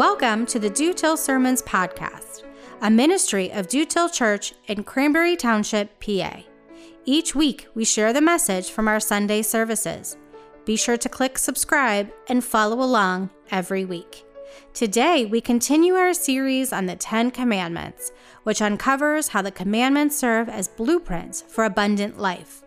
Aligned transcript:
Welcome 0.00 0.46
to 0.46 0.58
the 0.58 0.70
Dutilh 0.70 1.18
Sermons 1.18 1.60
podcast, 1.60 2.44
a 2.80 2.90
ministry 2.90 3.52
of 3.52 3.68
Dutilh 3.68 4.10
Church 4.10 4.54
in 4.66 4.82
Cranberry 4.82 5.36
Township, 5.36 6.00
PA. 6.00 6.40
Each 7.04 7.34
week, 7.34 7.68
we 7.74 7.84
share 7.84 8.14
the 8.14 8.22
message 8.22 8.70
from 8.70 8.88
our 8.88 8.98
Sunday 8.98 9.42
services. 9.42 10.16
Be 10.64 10.74
sure 10.74 10.96
to 10.96 11.08
click 11.10 11.36
subscribe 11.36 12.10
and 12.28 12.42
follow 12.42 12.80
along 12.80 13.28
every 13.50 13.84
week. 13.84 14.24
Today, 14.72 15.26
we 15.26 15.42
continue 15.42 15.92
our 15.92 16.14
series 16.14 16.72
on 16.72 16.86
the 16.86 16.96
Ten 16.96 17.30
Commandments, 17.30 18.10
which 18.44 18.62
uncovers 18.62 19.28
how 19.28 19.42
the 19.42 19.50
commandments 19.50 20.16
serve 20.16 20.48
as 20.48 20.66
blueprints 20.66 21.42
for 21.42 21.64
abundant 21.64 22.16
life. 22.16 22.62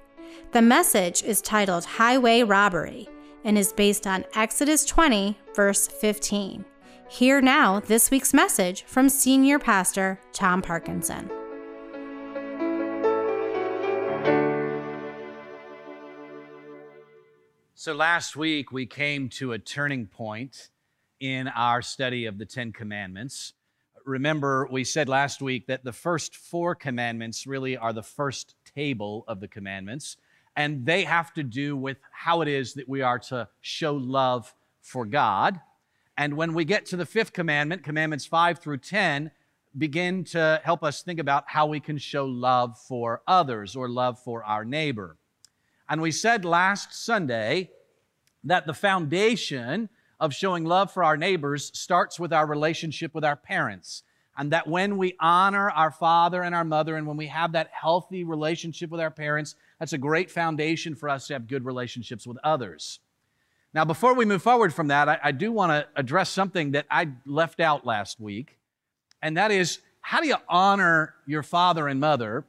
The 0.51 0.61
message 0.61 1.23
is 1.23 1.41
titled 1.41 1.85
Highway 1.85 2.43
Robbery 2.43 3.09
and 3.43 3.57
is 3.57 3.73
based 3.73 4.05
on 4.05 4.23
Exodus 4.35 4.85
20, 4.85 5.35
verse 5.55 5.87
15. 5.87 6.65
Hear 7.13 7.41
now 7.41 7.79
this 7.79 8.09
week's 8.09 8.33
message 8.33 8.85
from 8.85 9.07
Senior 9.07 9.59
Pastor 9.59 10.19
Tom 10.31 10.63
Parkinson. 10.63 11.29
So 17.75 17.93
last 17.93 18.35
week 18.35 18.71
we 18.71 18.87
came 18.87 19.29
to 19.29 19.51
a 19.51 19.59
turning 19.59 20.07
point 20.07 20.69
in 21.19 21.49
our 21.49 21.83
study 21.83 22.25
of 22.25 22.39
the 22.39 22.47
Ten 22.47 22.73
Commandments. 22.73 23.53
Remember, 24.07 24.67
we 24.71 24.83
said 24.83 25.07
last 25.07 25.39
week 25.39 25.67
that 25.67 25.83
the 25.83 25.93
first 25.93 26.35
four 26.35 26.73
commandments 26.73 27.45
really 27.45 27.77
are 27.77 27.93
the 27.93 28.01
first 28.01 28.55
table 28.73 29.23
of 29.27 29.39
the 29.39 29.47
commandments, 29.47 30.17
and 30.55 30.83
they 30.83 31.03
have 31.03 31.31
to 31.35 31.43
do 31.43 31.77
with 31.77 31.97
how 32.11 32.41
it 32.41 32.47
is 32.47 32.73
that 32.73 32.89
we 32.89 33.03
are 33.03 33.19
to 33.19 33.47
show 33.61 33.93
love 33.93 34.51
for 34.81 35.05
God. 35.05 35.61
And 36.17 36.35
when 36.35 36.53
we 36.53 36.65
get 36.65 36.85
to 36.87 36.97
the 36.97 37.05
fifth 37.05 37.33
commandment, 37.33 37.83
commandments 37.83 38.25
five 38.25 38.59
through 38.59 38.77
10, 38.77 39.31
begin 39.77 40.23
to 40.23 40.61
help 40.63 40.83
us 40.83 41.01
think 41.01 41.19
about 41.19 41.45
how 41.47 41.65
we 41.65 41.79
can 41.79 41.97
show 41.97 42.25
love 42.25 42.77
for 42.77 43.21
others 43.27 43.75
or 43.75 43.89
love 43.89 44.19
for 44.19 44.43
our 44.43 44.63
neighbor. 44.63 45.17
And 45.89 46.01
we 46.01 46.11
said 46.11 46.45
last 46.45 46.93
Sunday 46.93 47.71
that 48.43 48.67
the 48.67 48.73
foundation 48.73 49.89
of 50.19 50.33
showing 50.33 50.63
love 50.63 50.91
for 50.91 51.03
our 51.03 51.17
neighbors 51.17 51.71
starts 51.77 52.19
with 52.19 52.31
our 52.31 52.45
relationship 52.45 53.15
with 53.15 53.25
our 53.25 53.35
parents. 53.35 54.03
And 54.37 54.51
that 54.51 54.67
when 54.67 54.97
we 54.97 55.15
honor 55.19 55.69
our 55.69 55.91
father 55.91 56.41
and 56.41 56.55
our 56.55 56.63
mother, 56.63 56.95
and 56.95 57.05
when 57.05 57.17
we 57.17 57.27
have 57.27 57.51
that 57.51 57.69
healthy 57.71 58.23
relationship 58.23 58.89
with 58.89 59.01
our 59.01 59.11
parents, 59.11 59.55
that's 59.79 59.93
a 59.93 59.97
great 59.97 60.31
foundation 60.31 60.95
for 60.95 61.09
us 61.09 61.27
to 61.27 61.33
have 61.33 61.47
good 61.47 61.65
relationships 61.65 62.25
with 62.25 62.37
others. 62.43 62.99
Now, 63.73 63.85
before 63.85 64.13
we 64.13 64.25
move 64.25 64.43
forward 64.43 64.73
from 64.73 64.87
that, 64.89 65.09
I, 65.09 65.19
I 65.23 65.31
do 65.31 65.51
want 65.51 65.71
to 65.71 65.87
address 65.95 66.29
something 66.29 66.71
that 66.71 66.85
I 66.91 67.09
left 67.25 67.59
out 67.59 67.85
last 67.85 68.19
week, 68.19 68.59
and 69.21 69.37
that 69.37 69.51
is 69.51 69.79
how 70.01 70.21
do 70.21 70.27
you 70.27 70.35
honor 70.47 71.15
your 71.25 71.43
father 71.43 71.87
and 71.87 71.99
mother 71.99 72.45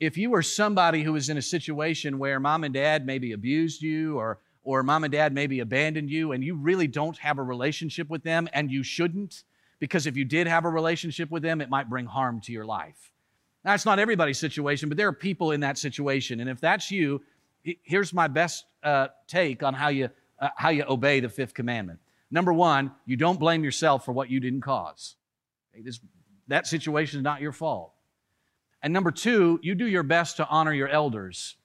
if 0.00 0.18
you 0.18 0.30
were 0.30 0.42
somebody 0.42 1.02
who 1.02 1.12
was 1.12 1.30
in 1.30 1.38
a 1.38 1.42
situation 1.42 2.18
where 2.18 2.38
mom 2.38 2.64
and 2.64 2.74
dad 2.74 3.06
maybe 3.06 3.32
abused 3.32 3.80
you 3.80 4.18
or 4.18 4.38
or 4.62 4.82
mom 4.82 5.04
and 5.04 5.12
dad 5.12 5.32
maybe 5.32 5.60
abandoned 5.60 6.10
you 6.10 6.32
and 6.32 6.42
you 6.42 6.56
really 6.56 6.88
don't 6.88 7.16
have 7.18 7.38
a 7.38 7.42
relationship 7.42 8.10
with 8.10 8.24
them 8.24 8.48
and 8.52 8.70
you 8.70 8.82
shouldn't? 8.82 9.44
Because 9.78 10.06
if 10.06 10.16
you 10.16 10.24
did 10.24 10.48
have 10.48 10.64
a 10.64 10.68
relationship 10.68 11.30
with 11.30 11.42
them 11.42 11.60
it 11.60 11.70
might 11.70 11.88
bring 11.88 12.06
harm 12.06 12.40
to 12.42 12.52
your 12.52 12.66
life. 12.66 13.12
That's 13.64 13.86
not 13.86 13.98
everybody's 13.98 14.38
situation 14.38 14.88
but 14.88 14.98
there 14.98 15.08
are 15.08 15.12
people 15.12 15.52
in 15.52 15.60
that 15.60 15.78
situation. 15.78 16.40
And 16.40 16.50
if 16.50 16.60
that's 16.60 16.90
you 16.90 17.22
here's 17.62 18.12
my 18.12 18.28
best 18.28 18.64
uh, 18.82 19.08
take 19.26 19.62
on 19.62 19.74
how 19.74 19.88
you 19.88 20.10
uh, 20.38 20.48
how 20.56 20.68
you 20.68 20.84
obey 20.88 21.20
the 21.20 21.28
fifth 21.28 21.54
commandment 21.54 21.98
number 22.30 22.52
one 22.52 22.92
you 23.04 23.16
don't 23.16 23.40
blame 23.40 23.64
yourself 23.64 24.04
for 24.04 24.12
what 24.12 24.30
you 24.30 24.40
didn't 24.40 24.60
cause 24.60 25.16
okay, 25.72 25.82
this, 25.82 26.00
that 26.48 26.66
situation 26.66 27.18
is 27.18 27.24
not 27.24 27.40
your 27.40 27.52
fault 27.52 27.92
and 28.86 28.92
number 28.92 29.10
two, 29.10 29.58
you 29.62 29.74
do 29.74 29.88
your 29.88 30.04
best 30.04 30.36
to 30.36 30.46
honor 30.48 30.72
your 30.72 30.88
elders. 30.88 31.56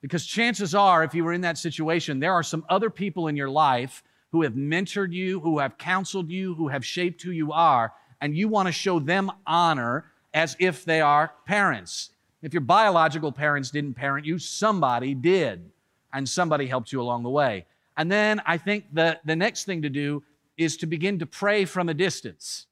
Because 0.00 0.26
chances 0.26 0.74
are, 0.74 1.04
if 1.04 1.14
you 1.14 1.22
were 1.22 1.32
in 1.32 1.42
that 1.42 1.58
situation, 1.58 2.18
there 2.18 2.32
are 2.32 2.42
some 2.42 2.64
other 2.68 2.90
people 2.90 3.28
in 3.28 3.36
your 3.36 3.48
life 3.48 4.02
who 4.32 4.42
have 4.42 4.54
mentored 4.54 5.12
you, 5.12 5.38
who 5.38 5.60
have 5.60 5.78
counseled 5.78 6.28
you, 6.28 6.54
who 6.54 6.66
have 6.66 6.84
shaped 6.84 7.22
who 7.22 7.30
you 7.30 7.52
are, 7.52 7.92
and 8.20 8.36
you 8.36 8.48
want 8.48 8.66
to 8.66 8.72
show 8.72 8.98
them 8.98 9.30
honor 9.46 10.06
as 10.32 10.56
if 10.58 10.84
they 10.84 11.00
are 11.00 11.32
parents. 11.46 12.10
If 12.42 12.52
your 12.52 12.62
biological 12.62 13.30
parents 13.32 13.70
didn't 13.70 13.94
parent 13.94 14.26
you, 14.26 14.38
somebody 14.38 15.14
did, 15.14 15.70
and 16.12 16.28
somebody 16.28 16.66
helped 16.66 16.90
you 16.90 17.00
along 17.00 17.22
the 17.22 17.30
way. 17.30 17.66
And 18.00 18.10
then 18.10 18.40
I 18.46 18.56
think 18.56 18.86
the, 18.94 19.20
the 19.26 19.36
next 19.36 19.64
thing 19.64 19.82
to 19.82 19.90
do 19.90 20.22
is 20.56 20.78
to 20.78 20.86
begin 20.86 21.18
to 21.18 21.26
pray 21.26 21.66
from 21.66 21.90
a 21.90 21.92
distance 21.92 22.66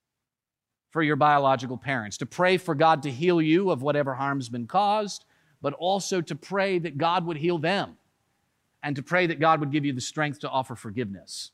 for 0.89 1.03
your 1.03 1.16
biological 1.16 1.77
parents, 1.77 2.16
to 2.16 2.25
pray 2.25 2.56
for 2.56 2.75
God 2.75 3.03
to 3.03 3.11
heal 3.11 3.43
you 3.43 3.71
of 3.71 3.83
whatever 3.83 4.15
harm's 4.15 4.49
been 4.49 4.66
caused, 4.66 5.27
but 5.61 5.75
also 5.75 6.22
to 6.22 6.34
pray 6.34 6.78
that 6.78 6.97
God 6.97 7.27
would 7.27 7.37
heal 7.37 7.59
them 7.59 7.99
and 8.83 8.97
to 8.97 9.03
pray 9.03 9.27
that 9.27 9.39
God 9.39 9.61
would 9.61 9.71
give 9.71 9.84
you 9.84 9.93
the 9.93 10.00
strength 10.00 10.41
to 10.41 10.49
offer 10.49 10.75
forgiveness. 10.75 11.50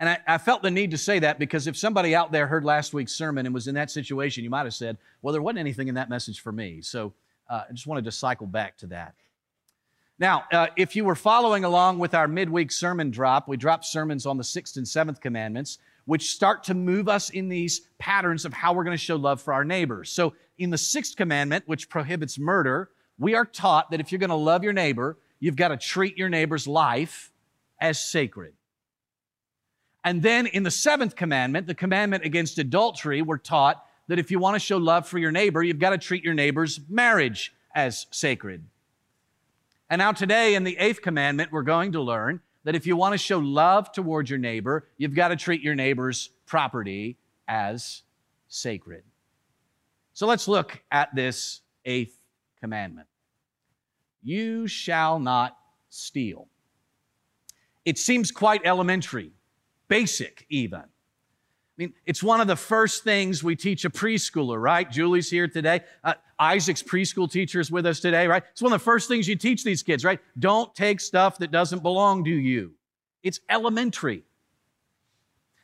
And 0.00 0.08
I, 0.08 0.18
I, 0.26 0.38
felt 0.38 0.62
the 0.62 0.70
need 0.70 0.92
to 0.92 0.98
say 0.98 1.18
that 1.18 1.38
because 1.38 1.66
if 1.66 1.76
somebody 1.76 2.14
out 2.14 2.32
there 2.32 2.46
heard 2.46 2.64
last 2.64 2.94
week's 2.94 3.12
sermon 3.12 3.44
and 3.44 3.54
was 3.54 3.68
in 3.68 3.74
that 3.74 3.90
situation, 3.90 4.44
you 4.44 4.50
might 4.50 4.64
have 4.64 4.72
said, 4.72 4.96
Well, 5.20 5.32
there 5.32 5.42
wasn't 5.42 5.58
anything 5.58 5.88
in 5.88 5.96
that 5.96 6.08
message 6.08 6.40
for 6.40 6.52
me. 6.52 6.80
So 6.80 7.12
uh, 7.50 7.64
I 7.68 7.72
just 7.74 7.86
wanted 7.86 8.06
to 8.06 8.12
cycle 8.12 8.46
back 8.46 8.78
to 8.78 8.86
that. 8.86 9.14
Now, 10.18 10.44
uh, 10.52 10.68
if 10.76 10.94
you 10.94 11.04
were 11.04 11.14
following 11.14 11.64
along 11.64 11.98
with 11.98 12.14
our 12.14 12.28
midweek 12.28 12.70
sermon 12.70 13.10
drop, 13.10 13.48
we 13.48 13.56
dropped 13.56 13.84
sermons 13.84 14.26
on 14.26 14.36
the 14.36 14.44
sixth 14.44 14.76
and 14.76 14.86
seventh 14.86 15.20
commandments 15.20 15.78
which 16.04 16.30
start 16.30 16.64
to 16.64 16.74
move 16.74 17.08
us 17.08 17.30
in 17.30 17.48
these 17.48 17.82
patterns 17.98 18.44
of 18.44 18.52
how 18.52 18.72
we're 18.72 18.84
going 18.84 18.96
to 18.96 19.02
show 19.02 19.16
love 19.16 19.40
for 19.40 19.52
our 19.52 19.64
neighbors. 19.64 20.10
So, 20.10 20.34
in 20.58 20.70
the 20.70 20.78
sixth 20.78 21.16
commandment, 21.16 21.64
which 21.66 21.88
prohibits 21.88 22.38
murder, 22.38 22.90
we 23.18 23.34
are 23.34 23.44
taught 23.44 23.90
that 23.90 24.00
if 24.00 24.12
you're 24.12 24.18
going 24.18 24.30
to 24.30 24.36
love 24.36 24.62
your 24.64 24.72
neighbor, 24.72 25.18
you've 25.40 25.56
got 25.56 25.68
to 25.68 25.76
treat 25.76 26.16
your 26.16 26.28
neighbor's 26.28 26.66
life 26.66 27.32
as 27.80 28.02
sacred. 28.02 28.54
And 30.04 30.22
then 30.22 30.46
in 30.46 30.62
the 30.64 30.70
seventh 30.70 31.14
commandment, 31.14 31.66
the 31.66 31.74
commandment 31.74 32.24
against 32.24 32.58
adultery, 32.58 33.22
we're 33.22 33.38
taught 33.38 33.84
that 34.08 34.18
if 34.18 34.30
you 34.30 34.38
want 34.38 34.54
to 34.56 34.60
show 34.60 34.76
love 34.76 35.06
for 35.06 35.18
your 35.18 35.30
neighbor, 35.30 35.62
you've 35.62 35.78
got 35.78 35.90
to 35.90 35.98
treat 35.98 36.24
your 36.24 36.34
neighbor's 36.34 36.80
marriage 36.88 37.54
as 37.74 38.06
sacred. 38.10 38.64
And 39.92 39.98
now, 39.98 40.12
today, 40.12 40.54
in 40.54 40.64
the 40.64 40.78
eighth 40.78 41.02
commandment, 41.02 41.52
we're 41.52 41.60
going 41.60 41.92
to 41.92 42.00
learn 42.00 42.40
that 42.64 42.74
if 42.74 42.86
you 42.86 42.96
want 42.96 43.12
to 43.12 43.18
show 43.18 43.38
love 43.38 43.92
towards 43.92 44.30
your 44.30 44.38
neighbor, 44.38 44.88
you've 44.96 45.14
got 45.14 45.28
to 45.28 45.36
treat 45.36 45.60
your 45.60 45.74
neighbor's 45.74 46.30
property 46.46 47.18
as 47.46 48.00
sacred. 48.48 49.02
So 50.14 50.26
let's 50.26 50.48
look 50.48 50.82
at 50.90 51.14
this 51.14 51.60
eighth 51.84 52.16
commandment 52.58 53.06
You 54.22 54.66
shall 54.66 55.18
not 55.18 55.58
steal. 55.90 56.48
It 57.84 57.98
seems 57.98 58.30
quite 58.30 58.62
elementary, 58.64 59.32
basic 59.88 60.46
even. 60.48 60.84
I 61.78 61.82
mean, 61.82 61.94
it's 62.04 62.22
one 62.22 62.42
of 62.42 62.48
the 62.48 62.56
first 62.56 63.02
things 63.02 63.42
we 63.42 63.56
teach 63.56 63.86
a 63.86 63.90
preschooler, 63.90 64.60
right? 64.60 64.90
Julie's 64.90 65.30
here 65.30 65.48
today. 65.48 65.80
Uh, 66.04 66.14
Isaac's 66.38 66.82
preschool 66.82 67.30
teacher 67.30 67.60
is 67.60 67.70
with 67.70 67.86
us 67.86 68.00
today, 68.00 68.26
right? 68.26 68.42
It's 68.50 68.60
one 68.60 68.74
of 68.74 68.78
the 68.78 68.84
first 68.84 69.08
things 69.08 69.26
you 69.26 69.36
teach 69.36 69.64
these 69.64 69.82
kids, 69.82 70.04
right? 70.04 70.20
Don't 70.38 70.74
take 70.74 71.00
stuff 71.00 71.38
that 71.38 71.50
doesn't 71.50 71.82
belong 71.82 72.24
to 72.24 72.30
you. 72.30 72.72
It's 73.22 73.40
elementary. 73.48 74.24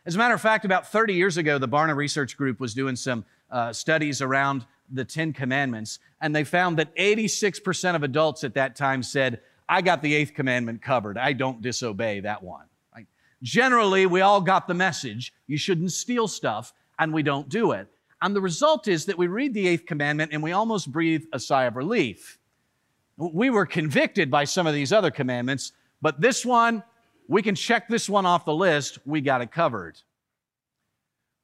As 0.07 0.15
a 0.15 0.19
matter 0.19 0.33
of 0.33 0.41
fact, 0.41 0.65
about 0.65 0.91
30 0.91 1.13
years 1.13 1.37
ago, 1.37 1.59
the 1.59 1.69
Barna 1.69 1.95
Research 1.95 2.39
Group 2.39 2.59
was 2.59 2.73
doing 2.73 2.97
some 2.97 3.27
uh, 3.51 3.75
studies 3.75 4.23
around 4.23 4.65
the 4.91 5.05
Ten 5.05 5.35
Commandments, 5.35 5.99
and 6.23 6.35
they 6.35 6.45
found 6.45 6.79
that 6.79 6.97
86% 6.97 7.95
of 7.95 8.03
adults 8.03 8.45
at 8.45 8.55
that 8.55 8.77
time 8.77 9.03
said, 9.03 9.43
I 9.69 9.83
got 9.83 10.01
the 10.01 10.15
eighth 10.15 10.33
commandment 10.33 10.81
covered. 10.81 11.19
I 11.19 11.35
don't 11.35 11.61
disobey 11.61 12.21
that 12.21 12.43
one. 12.43 12.65
Generally, 13.43 14.07
we 14.07 14.21
all 14.21 14.41
got 14.41 14.67
the 14.67 14.75
message 14.75 15.33
you 15.47 15.57
shouldn't 15.57 15.93
steal 15.93 16.27
stuff, 16.27 16.73
and 16.99 17.13
we 17.13 17.23
don't 17.23 17.49
do 17.49 17.73
it. 17.73 17.89
And 18.21 18.35
the 18.35 18.41
result 18.41 18.89
is 18.89 19.07
that 19.07 19.17
we 19.17 19.29
read 19.29 19.55
the 19.55 19.69
eighth 19.69 19.87
commandment 19.87 20.33
and 20.33 20.43
we 20.43 20.53
almost 20.53 20.91
breathe 20.91 21.25
a 21.33 21.39
sigh 21.39 21.65
of 21.65 21.77
relief. 21.77 22.39
We 23.17 23.51
were 23.51 23.67
convicted 23.67 24.31
by 24.31 24.45
some 24.45 24.67
of 24.67 24.75
these 24.75 24.93
other 24.93 25.11
commandments, 25.11 25.73
but 26.03 26.21
this 26.21 26.45
one, 26.45 26.83
we 27.29 27.43
can 27.43 27.55
check 27.55 27.89
this 27.89 28.09
one 28.09 28.27
off 28.27 28.45
the 28.45 28.55
list. 28.55 28.99
We 29.05 29.21
got 29.21 29.41
it 29.41 29.53
covered. 29.53 29.99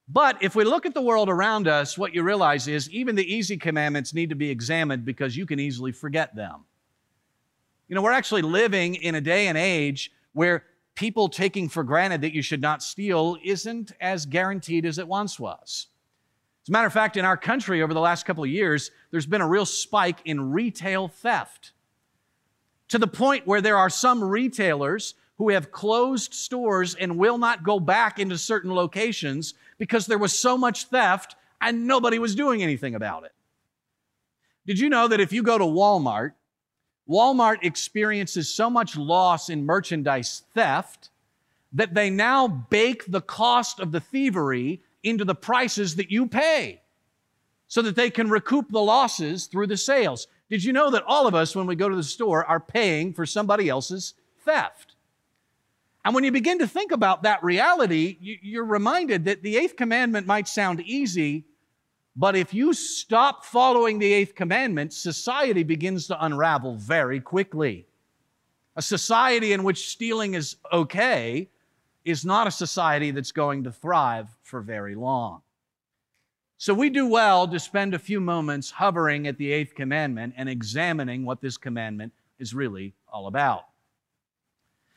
But 0.07 0.41
if 0.43 0.55
we 0.55 0.63
look 0.63 0.85
at 0.85 0.93
the 0.93 1.01
world 1.01 1.29
around 1.29 1.67
us, 1.67 1.97
what 1.97 2.13
you 2.13 2.23
realize 2.23 2.67
is 2.67 2.89
even 2.91 3.15
the 3.15 3.33
easy 3.33 3.57
commandments 3.57 4.13
need 4.13 4.29
to 4.29 4.35
be 4.35 4.49
examined 4.49 5.05
because 5.05 5.35
you 5.35 5.45
can 5.45 5.59
easily 5.59 5.91
forget 5.91 6.35
them. 6.35 6.65
You 7.87 7.95
know, 7.95 8.01
we're 8.01 8.11
actually 8.11 8.41
living 8.41 8.95
in 8.95 9.15
a 9.15 9.21
day 9.21 9.47
and 9.47 9.57
age 9.57 10.11
where 10.33 10.63
people 10.95 11.29
taking 11.29 11.69
for 11.69 11.83
granted 11.83 12.21
that 12.21 12.33
you 12.33 12.41
should 12.41 12.61
not 12.61 12.81
steal 12.81 13.37
isn't 13.43 13.91
as 13.99 14.25
guaranteed 14.25 14.85
as 14.85 14.97
it 14.97 15.07
once 15.07 15.39
was. 15.39 15.87
As 16.63 16.69
a 16.69 16.71
matter 16.71 16.87
of 16.87 16.93
fact, 16.93 17.17
in 17.17 17.25
our 17.25 17.37
country 17.37 17.83
over 17.83 17.93
the 17.93 17.99
last 17.99 18.25
couple 18.25 18.43
of 18.43 18.49
years, 18.49 18.89
there's 19.11 19.27
been 19.27 19.41
a 19.41 19.47
real 19.47 19.65
spike 19.65 20.19
in 20.25 20.51
retail 20.51 21.07
theft 21.07 21.73
to 22.87 22.97
the 22.97 23.07
point 23.07 23.45
where 23.45 23.61
there 23.61 23.77
are 23.77 23.89
some 23.89 24.23
retailers 24.23 25.15
who 25.37 25.49
have 25.49 25.71
closed 25.71 26.33
stores 26.33 26.95
and 26.95 27.17
will 27.17 27.37
not 27.37 27.63
go 27.63 27.79
back 27.79 28.19
into 28.19 28.37
certain 28.37 28.73
locations 28.73 29.53
because 29.77 30.05
there 30.05 30.17
was 30.17 30.37
so 30.37 30.57
much 30.57 30.85
theft 30.85 31.35
and 31.61 31.85
nobody 31.85 32.19
was 32.19 32.35
doing 32.35 32.63
anything 32.63 32.95
about 32.95 33.25
it. 33.25 33.33
Did 34.65 34.79
you 34.79 34.89
know 34.89 35.07
that 35.07 35.19
if 35.19 35.33
you 35.33 35.43
go 35.43 35.57
to 35.57 35.65
Walmart, 35.65 36.31
Walmart 37.09 37.57
experiences 37.63 38.53
so 38.53 38.69
much 38.69 38.97
loss 38.97 39.49
in 39.49 39.65
merchandise 39.65 40.43
theft 40.53 41.09
that 41.73 41.93
they 41.93 42.09
now 42.09 42.47
bake 42.47 43.05
the 43.07 43.21
cost 43.21 43.79
of 43.79 43.91
the 43.91 43.99
thievery 43.99 44.81
into 45.03 45.25
the 45.25 45.35
prices 45.35 45.95
that 45.97 46.09
you 46.09 46.25
pay 46.25 46.81
so 47.67 47.81
that 47.81 47.95
they 47.95 48.09
can 48.09 48.29
recoup 48.29 48.69
the 48.71 48.81
losses 48.81 49.45
through 49.45 49.67
the 49.67 49.77
sales. 49.77 50.27
Did 50.49 50.63
you 50.63 50.73
know 50.73 50.89
that 50.91 51.03
all 51.05 51.27
of 51.27 51.35
us, 51.35 51.55
when 51.55 51.67
we 51.67 51.75
go 51.75 51.89
to 51.89 51.95
the 51.95 52.03
store, 52.03 52.45
are 52.45 52.59
paying 52.59 53.13
for 53.13 53.25
somebody 53.25 53.69
else's 53.69 54.13
theft? 54.43 54.95
And 56.03 56.13
when 56.13 56.23
you 56.23 56.31
begin 56.31 56.59
to 56.59 56.67
think 56.67 56.91
about 56.91 57.23
that 57.23 57.43
reality, 57.43 58.17
you're 58.21 58.63
reminded 58.63 59.25
that 59.25 59.41
the 59.41 59.57
eighth 59.57 59.75
commandment 59.75 60.27
might 60.27 60.47
sound 60.47 60.81
easy, 60.81 61.45
but 62.15 62.35
if 62.35 62.53
you 62.53 62.73
stop 62.73 63.43
following 63.43 63.99
the 63.99 64.13
eighth 64.13 64.35
commandment, 64.35 64.93
society 64.93 65.63
begins 65.63 66.07
to 66.07 66.25
unravel 66.25 66.75
very 66.75 67.19
quickly. 67.19 67.87
A 68.77 68.81
society 68.81 69.51
in 69.51 69.63
which 69.63 69.89
stealing 69.89 70.33
is 70.33 70.55
okay 70.71 71.49
is 72.05 72.23
not 72.23 72.47
a 72.47 72.51
society 72.51 73.11
that's 73.11 73.31
going 73.31 73.63
to 73.63 73.71
thrive 73.71 74.29
for 74.43 74.61
very 74.61 74.95
long. 74.95 75.41
So 76.57 76.73
we 76.73 76.89
do 76.89 77.07
well 77.07 77.47
to 77.49 77.59
spend 77.59 77.93
a 77.93 77.99
few 77.99 78.21
moments 78.21 78.71
hovering 78.71 79.27
at 79.27 79.37
the 79.37 79.51
eighth 79.51 79.75
commandment 79.75 80.35
and 80.37 80.47
examining 80.47 81.25
what 81.25 81.41
this 81.41 81.57
commandment 81.57 82.13
is 82.39 82.53
really 82.53 82.93
all 83.11 83.27
about. 83.27 83.65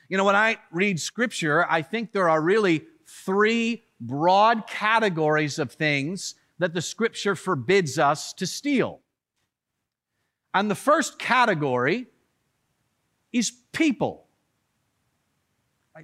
You 0.09 0.17
know, 0.17 0.25
when 0.25 0.37
I 0.37 0.59
read 0.70 1.00
scripture, 1.00 1.67
I 1.69 1.82
think 1.82 2.12
there 2.12 2.29
are 2.29 2.41
really 2.41 2.85
three 3.06 3.82
broad 4.00 4.67
categories 4.69 5.59
of 5.59 5.73
things 5.73 6.37
that 6.58 6.75
the 6.75 6.82
scripture 6.82 7.34
forbids 7.34 7.99
us 7.99 8.32
to 8.34 8.46
steal. 8.46 9.00
And 10.55 10.70
the 10.70 10.75
first 10.75 11.19
category 11.19 12.06
is 13.32 13.52
people. 13.72 14.26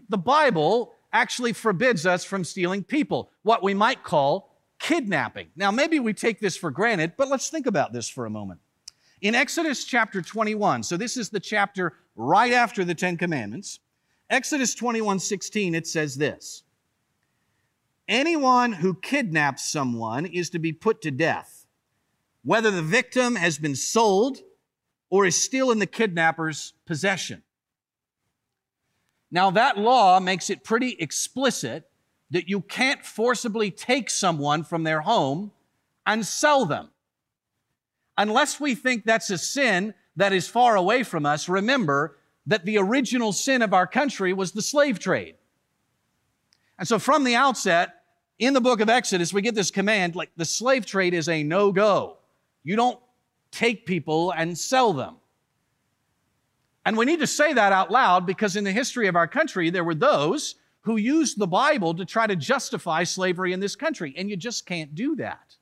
The 0.08 0.18
Bible 0.18 0.92
actually 1.12 1.52
forbids 1.52 2.06
us 2.06 2.24
from 2.24 2.44
stealing 2.44 2.82
people, 2.82 3.30
what 3.42 3.62
we 3.62 3.74
might 3.74 4.02
call 4.02 4.54
kidnapping. 4.78 5.48
Now, 5.56 5.70
maybe 5.70 6.00
we 6.00 6.12
take 6.12 6.40
this 6.40 6.56
for 6.56 6.70
granted, 6.70 7.12
but 7.16 7.28
let's 7.28 7.48
think 7.48 7.66
about 7.66 7.92
this 7.92 8.08
for 8.08 8.26
a 8.26 8.30
moment. 8.30 8.60
In 9.20 9.34
Exodus 9.34 9.84
chapter 9.84 10.20
21, 10.20 10.82
so 10.82 10.96
this 10.96 11.16
is 11.16 11.30
the 11.30 11.40
chapter 11.40 11.94
right 12.16 12.52
after 12.52 12.84
the 12.84 12.94
Ten 12.94 13.16
Commandments, 13.16 13.78
Exodus 14.28 14.74
21 14.74 15.20
16, 15.20 15.74
it 15.74 15.86
says 15.86 16.16
this 16.16 16.63
Anyone 18.08 18.72
who 18.72 18.94
kidnaps 18.94 19.66
someone 19.66 20.26
is 20.26 20.50
to 20.50 20.58
be 20.58 20.72
put 20.72 21.00
to 21.02 21.10
death, 21.10 21.66
whether 22.42 22.70
the 22.70 22.82
victim 22.82 23.36
has 23.36 23.58
been 23.58 23.74
sold 23.74 24.38
or 25.08 25.24
is 25.24 25.40
still 25.40 25.70
in 25.70 25.78
the 25.78 25.86
kidnapper's 25.86 26.74
possession. 26.86 27.42
Now, 29.30 29.50
that 29.52 29.78
law 29.78 30.20
makes 30.20 30.50
it 30.50 30.64
pretty 30.64 30.96
explicit 31.00 31.90
that 32.30 32.48
you 32.48 32.60
can't 32.60 33.04
forcibly 33.04 33.70
take 33.70 34.10
someone 34.10 34.64
from 34.64 34.84
their 34.84 35.00
home 35.00 35.52
and 36.06 36.26
sell 36.26 36.66
them. 36.66 36.90
Unless 38.18 38.60
we 38.60 38.74
think 38.74 39.04
that's 39.04 39.30
a 39.30 39.38
sin 39.38 39.94
that 40.16 40.32
is 40.32 40.46
far 40.46 40.76
away 40.76 41.02
from 41.02 41.26
us, 41.26 41.48
remember 41.48 42.18
that 42.46 42.64
the 42.64 42.78
original 42.78 43.32
sin 43.32 43.62
of 43.62 43.72
our 43.72 43.86
country 43.86 44.32
was 44.32 44.52
the 44.52 44.62
slave 44.62 44.98
trade. 44.98 45.36
And 46.78 46.86
so 46.88 46.98
from 46.98 47.24
the 47.24 47.36
outset, 47.36 47.94
in 48.38 48.52
the 48.52 48.60
book 48.60 48.80
of 48.80 48.88
Exodus, 48.88 49.32
we 49.32 49.42
get 49.42 49.54
this 49.54 49.70
command 49.70 50.16
like 50.16 50.30
the 50.36 50.44
slave 50.44 50.86
trade 50.86 51.14
is 51.14 51.28
a 51.28 51.42
no 51.42 51.72
go. 51.72 52.18
You 52.62 52.76
don't 52.76 52.98
take 53.50 53.86
people 53.86 54.32
and 54.32 54.58
sell 54.58 54.92
them. 54.92 55.16
And 56.84 56.96
we 56.96 57.04
need 57.06 57.20
to 57.20 57.26
say 57.26 57.52
that 57.52 57.72
out 57.72 57.90
loud 57.90 58.26
because 58.26 58.56
in 58.56 58.64
the 58.64 58.72
history 58.72 59.06
of 59.08 59.16
our 59.16 59.28
country, 59.28 59.70
there 59.70 59.84
were 59.84 59.94
those 59.94 60.56
who 60.82 60.96
used 60.96 61.38
the 61.38 61.46
Bible 61.46 61.94
to 61.94 62.04
try 62.04 62.26
to 62.26 62.36
justify 62.36 63.04
slavery 63.04 63.52
in 63.52 63.60
this 63.60 63.74
country, 63.74 64.12
and 64.18 64.28
you 64.28 64.36
just 64.36 64.66
can't 64.66 64.94
do 64.94 65.16
that. 65.16 65.56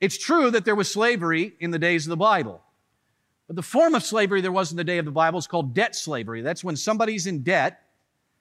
It's 0.00 0.18
true 0.18 0.50
that 0.50 0.64
there 0.66 0.74
was 0.74 0.90
slavery 0.90 1.54
in 1.58 1.70
the 1.70 1.78
days 1.78 2.04
of 2.06 2.10
the 2.10 2.16
Bible. 2.16 2.62
But 3.46 3.56
the 3.56 3.62
form 3.62 3.94
of 3.94 4.02
slavery 4.02 4.42
there 4.42 4.52
was 4.52 4.70
in 4.70 4.76
the 4.76 4.84
day 4.84 4.98
of 4.98 5.06
the 5.06 5.10
Bible 5.10 5.38
is 5.38 5.46
called 5.46 5.74
debt 5.74 5.96
slavery. 5.96 6.42
That's 6.42 6.62
when 6.62 6.76
somebody's 6.76 7.26
in 7.26 7.42
debt, 7.42 7.80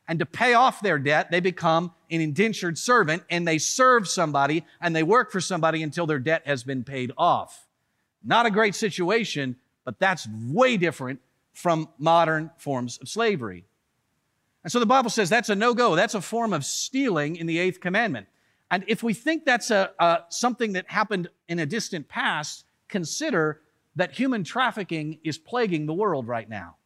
and 0.08 0.20
to 0.20 0.26
pay 0.26 0.54
off 0.54 0.82
their 0.82 0.98
debt, 0.98 1.32
they 1.32 1.40
become 1.40 1.94
an 2.10 2.22
indentured 2.22 2.78
servant 2.78 3.24
and 3.30 3.48
they 3.48 3.58
serve 3.58 4.08
somebody 4.08 4.66
and 4.80 4.96
they 4.96 5.04
work 5.04 5.32
for 5.32 5.42
somebody 5.42 5.84
until 5.84 6.06
their 6.06 6.20
debt 6.20 6.44
has 6.46 6.64
been 6.64 6.84
paid 6.84 7.12
off. 7.18 7.68
Not 8.24 8.46
a 8.46 8.52
great 8.52 8.76
situation, 8.76 9.58
but 9.84 10.00
that's 10.00 10.28
way 10.28 10.78
different 10.78 11.20
from 11.54 11.90
modern 11.98 12.52
forms 12.58 12.98
of 13.00 13.10
slavery. 13.10 13.66
And 14.64 14.72
so 14.72 14.80
the 14.80 14.86
Bible 14.86 15.10
says 15.10 15.30
that's 15.30 15.50
a 15.50 15.56
no 15.56 15.74
go. 15.74 15.96
That's 15.96 16.16
a 16.16 16.22
form 16.22 16.54
of 16.54 16.64
stealing 16.64 17.36
in 17.36 17.48
the 17.48 17.60
eighth 17.60 17.80
commandment. 17.80 18.28
And 18.70 18.84
if 18.88 19.04
we 19.04 19.14
think 19.14 19.46
that's 19.46 19.72
a, 19.72 20.26
something 20.30 20.74
that 20.74 20.90
happened 20.90 21.30
in 21.48 21.60
a 21.60 21.66
distant 21.66 22.08
past, 22.08 22.66
consider 22.88 23.62
that 23.96 24.14
human 24.14 24.44
trafficking 24.44 25.20
is 25.24 25.38
plaguing 25.38 25.86
the 25.86 25.94
world 25.94 26.28
right 26.28 26.50
now. 26.50 26.77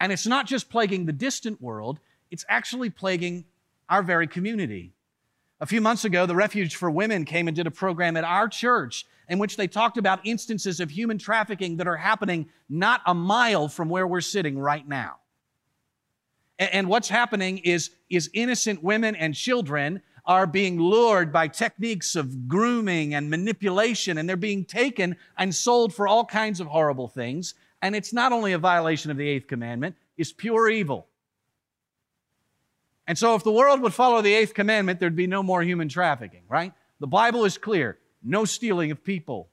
And 0.00 0.10
it's 0.10 0.26
not 0.26 0.46
just 0.46 0.70
plaguing 0.70 1.06
the 1.06 1.12
distant 1.12 1.60
world, 1.60 2.00
it's 2.30 2.44
actually 2.48 2.90
plaguing 2.90 3.44
our 3.88 4.02
very 4.02 4.26
community. 4.26 4.94
A 5.60 5.66
few 5.66 5.82
months 5.82 6.06
ago, 6.06 6.24
the 6.24 6.34
Refuge 6.34 6.74
for 6.74 6.90
Women 6.90 7.26
came 7.26 7.46
and 7.46 7.54
did 7.54 7.66
a 7.66 7.70
program 7.70 8.16
at 8.16 8.24
our 8.24 8.48
church 8.48 9.04
in 9.28 9.38
which 9.38 9.56
they 9.56 9.68
talked 9.68 9.98
about 9.98 10.20
instances 10.24 10.80
of 10.80 10.90
human 10.90 11.18
trafficking 11.18 11.76
that 11.76 11.86
are 11.86 11.96
happening 11.96 12.48
not 12.68 13.02
a 13.06 13.14
mile 13.14 13.68
from 13.68 13.88
where 13.88 14.06
we're 14.06 14.20
sitting 14.22 14.58
right 14.58 14.86
now. 14.88 15.16
And 16.58 16.88
what's 16.88 17.08
happening 17.08 17.58
is, 17.58 17.90
is 18.10 18.30
innocent 18.34 18.82
women 18.82 19.14
and 19.14 19.34
children 19.34 20.02
are 20.26 20.46
being 20.46 20.78
lured 20.78 21.32
by 21.32 21.48
techniques 21.48 22.16
of 22.16 22.48
grooming 22.48 23.14
and 23.14 23.30
manipulation, 23.30 24.18
and 24.18 24.28
they're 24.28 24.36
being 24.36 24.64
taken 24.64 25.16
and 25.38 25.54
sold 25.54 25.94
for 25.94 26.06
all 26.06 26.24
kinds 26.24 26.60
of 26.60 26.66
horrible 26.66 27.08
things. 27.08 27.54
And 27.82 27.96
it's 27.96 28.12
not 28.12 28.32
only 28.32 28.52
a 28.52 28.58
violation 28.58 29.10
of 29.10 29.16
the 29.16 29.26
eighth 29.26 29.46
commandment, 29.46 29.96
it's 30.16 30.32
pure 30.32 30.68
evil. 30.68 31.06
And 33.06 33.16
so, 33.18 33.34
if 33.34 33.42
the 33.42 33.50
world 33.50 33.80
would 33.80 33.94
follow 33.94 34.22
the 34.22 34.32
eighth 34.32 34.54
commandment, 34.54 35.00
there'd 35.00 35.16
be 35.16 35.26
no 35.26 35.42
more 35.42 35.62
human 35.62 35.88
trafficking, 35.88 36.42
right? 36.48 36.72
The 37.00 37.06
Bible 37.06 37.44
is 37.44 37.58
clear 37.58 37.98
no 38.22 38.44
stealing 38.44 38.90
of 38.90 39.02
people. 39.02 39.48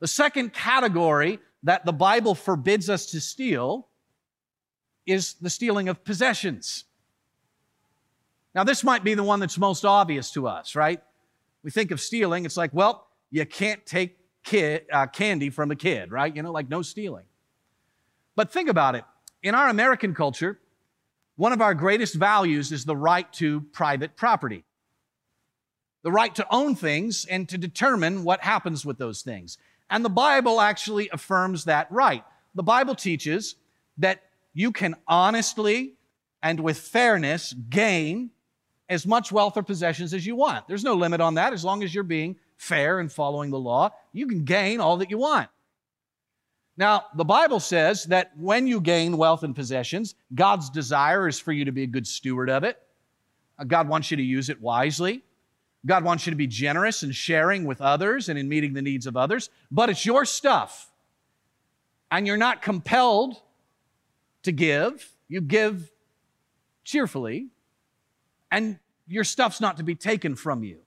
The 0.00 0.08
second 0.08 0.52
category 0.52 1.38
that 1.62 1.84
the 1.84 1.92
Bible 1.92 2.34
forbids 2.34 2.90
us 2.90 3.06
to 3.06 3.20
steal 3.20 3.88
is 5.06 5.34
the 5.34 5.50
stealing 5.50 5.88
of 5.88 6.04
possessions. 6.04 6.84
Now, 8.54 8.64
this 8.64 8.84
might 8.84 9.04
be 9.04 9.14
the 9.14 9.22
one 9.22 9.40
that's 9.40 9.58
most 9.58 9.84
obvious 9.84 10.30
to 10.32 10.46
us, 10.46 10.74
right? 10.74 11.02
We 11.62 11.70
think 11.70 11.90
of 11.90 12.00
stealing, 12.00 12.44
it's 12.44 12.56
like, 12.56 12.72
well, 12.72 13.06
you 13.30 13.44
can't 13.46 13.84
take 13.84 14.18
kid, 14.44 14.84
uh, 14.92 15.06
candy 15.06 15.50
from 15.50 15.70
a 15.70 15.76
kid, 15.76 16.12
right? 16.12 16.34
You 16.34 16.42
know, 16.42 16.52
like 16.52 16.68
no 16.68 16.82
stealing. 16.82 17.24
But 18.36 18.52
think 18.52 18.68
about 18.68 18.94
it. 18.94 19.04
In 19.42 19.54
our 19.54 19.68
American 19.68 20.14
culture, 20.14 20.58
one 21.36 21.52
of 21.52 21.60
our 21.60 21.74
greatest 21.74 22.14
values 22.14 22.70
is 22.70 22.84
the 22.84 22.96
right 22.96 23.30
to 23.34 23.62
private 23.72 24.16
property, 24.16 24.64
the 26.02 26.12
right 26.12 26.34
to 26.36 26.46
own 26.50 26.76
things 26.76 27.24
and 27.24 27.48
to 27.48 27.58
determine 27.58 28.24
what 28.24 28.42
happens 28.42 28.86
with 28.86 28.98
those 28.98 29.22
things. 29.22 29.58
And 29.90 30.04
the 30.04 30.10
Bible 30.10 30.60
actually 30.60 31.08
affirms 31.12 31.64
that 31.64 31.90
right. 31.90 32.24
The 32.54 32.62
Bible 32.62 32.94
teaches 32.94 33.56
that 33.98 34.22
you 34.52 34.70
can 34.70 34.94
honestly 35.08 35.94
and 36.42 36.60
with 36.60 36.78
fairness 36.78 37.52
gain 37.52 38.30
as 38.88 39.06
much 39.06 39.32
wealth 39.32 39.56
or 39.56 39.62
possessions 39.62 40.14
as 40.14 40.26
you 40.26 40.36
want. 40.36 40.68
There's 40.68 40.84
no 40.84 40.94
limit 40.94 41.20
on 41.20 41.34
that 41.34 41.52
as 41.52 41.64
long 41.64 41.82
as 41.82 41.94
you're 41.94 42.04
being 42.04 42.36
fair 42.64 42.98
and 42.98 43.12
following 43.12 43.50
the 43.50 43.58
law. 43.58 43.90
You 44.12 44.26
can 44.26 44.44
gain 44.44 44.80
all 44.80 44.96
that 44.96 45.10
you 45.10 45.18
want. 45.18 45.48
Now, 46.76 47.04
the 47.14 47.24
Bible 47.24 47.60
says 47.60 48.04
that 48.04 48.32
when 48.36 48.66
you 48.66 48.80
gain 48.80 49.16
wealth 49.16 49.44
and 49.44 49.54
possessions, 49.54 50.14
God's 50.34 50.70
desire 50.70 51.28
is 51.28 51.38
for 51.38 51.52
you 51.52 51.66
to 51.66 51.72
be 51.72 51.84
a 51.84 51.86
good 51.86 52.06
steward 52.06 52.50
of 52.50 52.64
it. 52.64 52.80
Uh, 53.58 53.64
God 53.64 53.88
wants 53.88 54.10
you 54.10 54.16
to 54.16 54.22
use 54.22 54.48
it 54.48 54.60
wisely. 54.60 55.22
God 55.86 56.02
wants 56.02 56.26
you 56.26 56.30
to 56.30 56.36
be 56.36 56.46
generous 56.46 57.02
and 57.02 57.14
sharing 57.14 57.64
with 57.64 57.80
others 57.80 58.28
and 58.28 58.38
in 58.38 58.48
meeting 58.48 58.72
the 58.72 58.82
needs 58.82 59.06
of 59.06 59.16
others, 59.16 59.50
but 59.70 59.90
it's 59.90 60.06
your 60.06 60.24
stuff. 60.24 60.90
And 62.10 62.26
you're 62.26 62.36
not 62.38 62.62
compelled 62.62 63.36
to 64.42 64.52
give. 64.52 65.12
You 65.28 65.42
give 65.42 65.90
cheerfully, 66.82 67.48
and 68.50 68.78
your 69.06 69.24
stuff's 69.24 69.60
not 69.60 69.76
to 69.76 69.82
be 69.82 69.94
taken 69.94 70.34
from 70.34 70.64
you. 70.64 70.83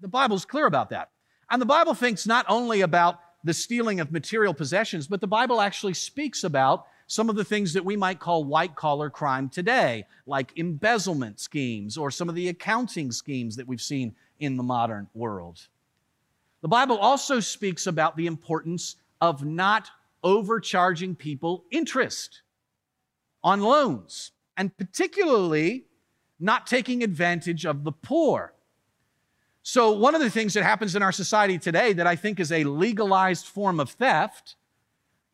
The 0.00 0.08
Bible's 0.08 0.44
clear 0.44 0.66
about 0.66 0.90
that. 0.90 1.10
And 1.50 1.60
the 1.60 1.66
Bible 1.66 1.94
thinks 1.94 2.26
not 2.26 2.46
only 2.48 2.82
about 2.82 3.20
the 3.44 3.54
stealing 3.54 4.00
of 4.00 4.12
material 4.12 4.54
possessions, 4.54 5.06
but 5.06 5.20
the 5.20 5.26
Bible 5.26 5.60
actually 5.60 5.94
speaks 5.94 6.44
about 6.44 6.86
some 7.06 7.30
of 7.30 7.36
the 7.36 7.44
things 7.44 7.72
that 7.72 7.84
we 7.84 7.96
might 7.96 8.20
call 8.20 8.44
white 8.44 8.76
collar 8.76 9.08
crime 9.08 9.48
today, 9.48 10.04
like 10.26 10.52
embezzlement 10.58 11.40
schemes 11.40 11.96
or 11.96 12.10
some 12.10 12.28
of 12.28 12.34
the 12.34 12.48
accounting 12.48 13.10
schemes 13.10 13.56
that 13.56 13.66
we've 13.66 13.80
seen 13.80 14.14
in 14.40 14.56
the 14.56 14.62
modern 14.62 15.08
world. 15.14 15.66
The 16.60 16.68
Bible 16.68 16.98
also 16.98 17.40
speaks 17.40 17.86
about 17.86 18.16
the 18.16 18.26
importance 18.26 18.96
of 19.20 19.44
not 19.44 19.88
overcharging 20.22 21.14
people 21.14 21.64
interest 21.70 22.42
on 23.42 23.60
loans, 23.60 24.32
and 24.56 24.76
particularly 24.76 25.84
not 26.40 26.66
taking 26.66 27.02
advantage 27.02 27.64
of 27.64 27.84
the 27.84 27.92
poor. 27.92 28.52
So, 29.70 29.90
one 29.90 30.14
of 30.14 30.22
the 30.22 30.30
things 30.30 30.54
that 30.54 30.62
happens 30.62 30.96
in 30.96 31.02
our 31.02 31.12
society 31.12 31.58
today 31.58 31.92
that 31.92 32.06
I 32.06 32.16
think 32.16 32.40
is 32.40 32.52
a 32.52 32.64
legalized 32.64 33.44
form 33.44 33.80
of 33.80 33.90
theft 33.90 34.56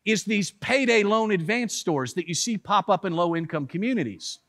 is 0.03 0.25
these 0.25 0.51
payday 0.51 1.03
loan 1.03 1.31
advance 1.31 1.73
stores 1.73 2.15
that 2.15 2.27
you 2.27 2.33
see 2.33 2.57
pop 2.57 2.89
up 2.89 3.05
in 3.05 3.13
low 3.13 3.33
income 3.33 3.65
communities. 3.65 4.39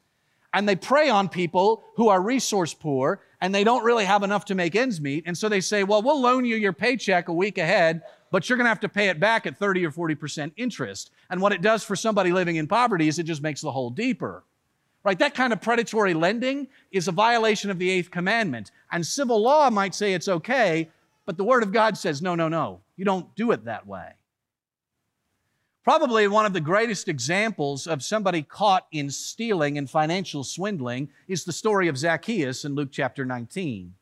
And 0.52 0.68
they 0.68 0.74
prey 0.74 1.08
on 1.08 1.28
people 1.28 1.84
who 1.94 2.08
are 2.08 2.20
resource 2.20 2.74
poor 2.74 3.20
and 3.40 3.54
they 3.54 3.62
don't 3.62 3.84
really 3.84 4.06
have 4.06 4.24
enough 4.24 4.44
to 4.46 4.56
make 4.56 4.74
ends 4.74 5.00
meet. 5.00 5.22
And 5.24 5.38
so 5.38 5.48
they 5.48 5.60
say, 5.60 5.84
well, 5.84 6.02
we'll 6.02 6.20
loan 6.20 6.44
you 6.44 6.56
your 6.56 6.72
paycheck 6.72 7.28
a 7.28 7.32
week 7.32 7.56
ahead, 7.56 8.02
but 8.32 8.48
you're 8.48 8.56
going 8.56 8.64
to 8.64 8.70
have 8.70 8.80
to 8.80 8.88
pay 8.88 9.08
it 9.08 9.20
back 9.20 9.46
at 9.46 9.56
30 9.56 9.86
or 9.86 9.92
40% 9.92 10.50
interest. 10.56 11.12
And 11.30 11.40
what 11.40 11.52
it 11.52 11.62
does 11.62 11.84
for 11.84 11.94
somebody 11.94 12.32
living 12.32 12.56
in 12.56 12.66
poverty 12.66 13.06
is 13.06 13.20
it 13.20 13.22
just 13.22 13.40
makes 13.40 13.60
the 13.60 13.70
hole 13.70 13.90
deeper. 13.90 14.42
Right? 15.06 15.20
That 15.20 15.36
kind 15.36 15.52
of 15.52 15.60
predatory 15.60 16.14
lending 16.14 16.66
is 16.90 17.06
a 17.06 17.12
violation 17.12 17.70
of 17.70 17.78
the 17.78 17.88
eighth 17.88 18.10
commandment. 18.10 18.72
And 18.90 19.06
civil 19.06 19.40
law 19.40 19.70
might 19.70 19.94
say 19.94 20.14
it's 20.14 20.26
okay, 20.26 20.90
but 21.24 21.36
the 21.36 21.44
Word 21.44 21.62
of 21.62 21.70
God 21.70 21.96
says, 21.96 22.20
no, 22.20 22.34
no, 22.34 22.48
no, 22.48 22.80
you 22.96 23.04
don't 23.04 23.32
do 23.36 23.52
it 23.52 23.66
that 23.66 23.86
way. 23.86 24.08
Probably 25.84 26.26
one 26.26 26.44
of 26.44 26.54
the 26.54 26.60
greatest 26.60 27.06
examples 27.08 27.86
of 27.86 28.02
somebody 28.02 28.42
caught 28.42 28.88
in 28.90 29.08
stealing 29.08 29.78
and 29.78 29.88
financial 29.88 30.42
swindling 30.42 31.08
is 31.28 31.44
the 31.44 31.52
story 31.52 31.86
of 31.86 31.96
Zacchaeus 31.96 32.64
in 32.64 32.74
Luke 32.74 32.88
chapter 32.90 33.24
19. 33.24 33.94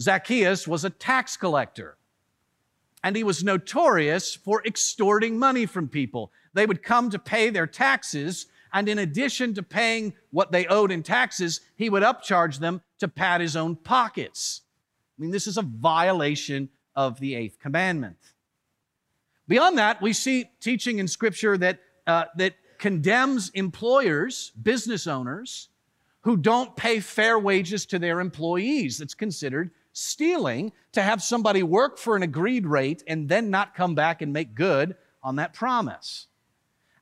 Zacchaeus 0.00 0.66
was 0.66 0.84
a 0.84 0.90
tax 0.90 1.36
collector, 1.36 1.98
and 3.04 3.14
he 3.14 3.22
was 3.22 3.44
notorious 3.44 4.34
for 4.34 4.60
extorting 4.66 5.38
money 5.38 5.66
from 5.66 5.86
people. 5.86 6.32
They 6.52 6.66
would 6.66 6.82
come 6.82 7.10
to 7.10 7.18
pay 7.20 7.48
their 7.50 7.68
taxes, 7.68 8.46
and 8.72 8.88
in 8.88 8.98
addition 8.98 9.54
to 9.54 9.62
paying 9.62 10.14
what 10.30 10.52
they 10.52 10.66
owed 10.66 10.90
in 10.90 11.02
taxes, 11.02 11.60
he 11.76 11.88
would 11.88 12.02
upcharge 12.02 12.58
them 12.58 12.82
to 12.98 13.08
pad 13.08 13.40
his 13.40 13.56
own 13.56 13.76
pockets. 13.76 14.62
I 15.18 15.22
mean, 15.22 15.30
this 15.30 15.46
is 15.46 15.56
a 15.56 15.62
violation 15.62 16.68
of 16.94 17.20
the 17.20 17.34
eighth 17.34 17.58
commandment. 17.58 18.16
Beyond 19.48 19.78
that, 19.78 20.02
we 20.02 20.12
see 20.12 20.50
teaching 20.60 20.98
in 20.98 21.08
Scripture 21.08 21.56
that, 21.58 21.80
uh, 22.06 22.24
that 22.36 22.54
condemns 22.78 23.50
employers, 23.50 24.52
business 24.60 25.06
owners, 25.06 25.68
who 26.22 26.36
don't 26.36 26.74
pay 26.76 26.98
fair 26.98 27.38
wages 27.38 27.86
to 27.86 27.98
their 27.98 28.20
employees. 28.20 28.98
That's 28.98 29.14
considered 29.14 29.70
stealing 29.92 30.72
to 30.92 31.00
have 31.00 31.22
somebody 31.22 31.62
work 31.62 31.96
for 31.98 32.16
an 32.16 32.22
agreed 32.22 32.66
rate 32.66 33.02
and 33.06 33.28
then 33.28 33.48
not 33.48 33.74
come 33.74 33.94
back 33.94 34.20
and 34.20 34.32
make 34.32 34.54
good 34.54 34.96
on 35.22 35.36
that 35.36 35.54
promise. 35.54 36.26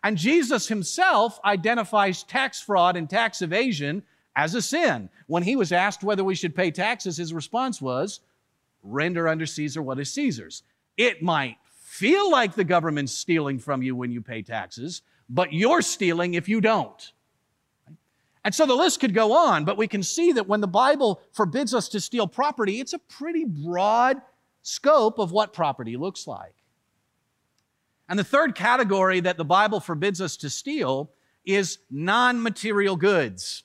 And 0.05 0.19
Jesus 0.19 0.69
himself 0.69 1.41
identifies 1.47 2.23
tax 2.23 2.61
fraud 2.61 2.95
and 2.95 3.09
tax 3.09 3.41
evasion 3.41 4.03
as 4.37 4.55
a 4.55 4.61
sin. 4.61 5.09
When 5.29 5.43
he 5.43 5.57
was 5.57 5.73
asked 5.73 6.05
whether 6.05 6.23
we 6.23 6.35
should 6.35 6.55
pay 6.55 6.71
taxes, 6.71 7.17
his 7.17 7.33
response 7.33 7.81
was, 7.81 8.21
Render 8.83 9.27
unto 9.27 9.47
Caesar 9.47 9.81
what 9.81 9.99
is 9.99 10.13
Caesar's. 10.13 10.63
It 10.99 11.23
might 11.23 11.57
feel 11.73 12.31
like 12.31 12.55
the 12.55 12.65
government's 12.65 13.13
stealing 13.13 13.59
from 13.59 13.83
you 13.83 13.97
when 13.97 14.13
you 14.13 14.21
pay 14.21 14.43
taxes, 14.43 15.01
but 15.31 15.55
you're 15.55 15.81
stealing 15.81 16.35
if 16.35 16.51
you 16.51 16.61
don't. 16.61 17.13
And 18.45 18.55
so 18.55 18.67
the 18.67 18.75
list 18.75 19.01
could 19.01 19.15
go 19.15 19.33
on, 19.33 19.65
but 19.65 19.79
we 19.79 19.89
can 19.89 20.03
see 20.03 20.33
that 20.33 20.47
when 20.47 20.61
the 20.61 20.67
Bible 20.67 21.23
forbids 21.33 21.73
us 21.73 21.89
to 21.89 22.01
steal 22.01 22.27
property, 22.27 22.79
it's 22.79 22.93
a 22.93 22.99
pretty 22.99 23.47
broad 23.47 24.21
scope 24.61 25.19
of 25.19 25.33
what 25.33 25.55
property 25.55 25.97
looks 25.97 26.27
like. 26.27 26.55
And 28.09 28.19
the 28.19 28.25
third 28.25 28.55
category 28.55 29.21
that 29.21 29.37
the 29.37 29.45
Bible 29.45 29.81
forbids 29.81 30.21
us 30.21 30.37
to 30.39 30.51
steal 30.51 31.11
is 31.45 31.79
non 31.91 32.43
material 32.43 32.97
goods. 32.97 33.65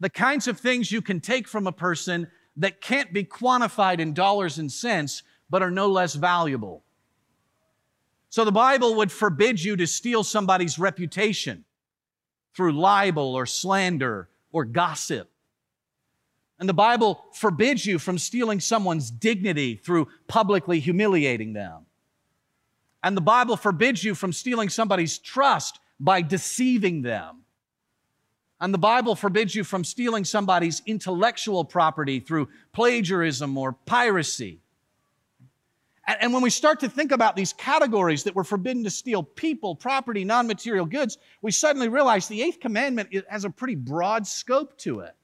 The 0.00 0.10
kinds 0.10 0.48
of 0.48 0.58
things 0.58 0.92
you 0.92 1.02
can 1.02 1.20
take 1.20 1.46
from 1.46 1.66
a 1.66 1.72
person 1.72 2.28
that 2.56 2.80
can't 2.80 3.12
be 3.12 3.24
quantified 3.24 4.00
in 4.00 4.12
dollars 4.12 4.58
and 4.58 4.70
cents, 4.70 5.22
but 5.48 5.62
are 5.62 5.70
no 5.70 5.88
less 5.88 6.14
valuable. 6.14 6.82
So 8.28 8.44
the 8.44 8.52
Bible 8.52 8.94
would 8.96 9.10
forbid 9.10 9.62
you 9.62 9.76
to 9.76 9.86
steal 9.86 10.22
somebody's 10.22 10.78
reputation 10.78 11.64
through 12.54 12.72
libel 12.72 13.34
or 13.34 13.46
slander 13.46 14.28
or 14.52 14.64
gossip. 14.64 15.30
And 16.58 16.68
the 16.68 16.74
Bible 16.74 17.24
forbids 17.32 17.86
you 17.86 17.98
from 17.98 18.18
stealing 18.18 18.60
someone's 18.60 19.10
dignity 19.10 19.76
through 19.76 20.08
publicly 20.28 20.78
humiliating 20.78 21.54
them. 21.54 21.86
And 23.02 23.16
the 23.16 23.22
Bible 23.22 23.56
forbids 23.56 24.04
you 24.04 24.14
from 24.14 24.32
stealing 24.32 24.68
somebody's 24.68 25.18
trust 25.18 25.80
by 25.98 26.22
deceiving 26.22 27.02
them. 27.02 27.44
And 28.60 28.74
the 28.74 28.78
Bible 28.78 29.14
forbids 29.14 29.54
you 29.54 29.64
from 29.64 29.84
stealing 29.84 30.24
somebody's 30.24 30.82
intellectual 30.84 31.64
property 31.64 32.20
through 32.20 32.48
plagiarism 32.72 33.56
or 33.56 33.72
piracy. 33.72 34.60
And 36.06 36.32
when 36.32 36.42
we 36.42 36.50
start 36.50 36.80
to 36.80 36.88
think 36.88 37.12
about 37.12 37.36
these 37.36 37.52
categories 37.52 38.24
that 38.24 38.34
we're 38.34 38.44
forbidden 38.44 38.84
to 38.84 38.90
steal 38.90 39.22
people, 39.22 39.76
property, 39.76 40.24
non 40.24 40.46
material 40.46 40.84
goods, 40.84 41.18
we 41.40 41.52
suddenly 41.52 41.88
realize 41.88 42.26
the 42.26 42.42
eighth 42.42 42.60
commandment 42.60 43.14
has 43.28 43.44
a 43.44 43.50
pretty 43.50 43.76
broad 43.76 44.26
scope 44.26 44.76
to 44.78 45.00
it. 45.00 45.14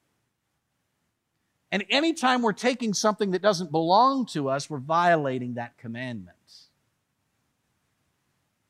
And 1.73 1.85
anytime 1.91 2.41
we're 2.41 2.53
taking 2.53 2.95
something 2.95 3.33
that 3.33 3.43
doesn't 3.43 3.73
belong 3.73 4.27
to 4.27 4.49
us, 4.49 4.71
we're 4.71 4.79
violating 4.79 5.55
that 5.55 5.77
commandment. 5.77 6.36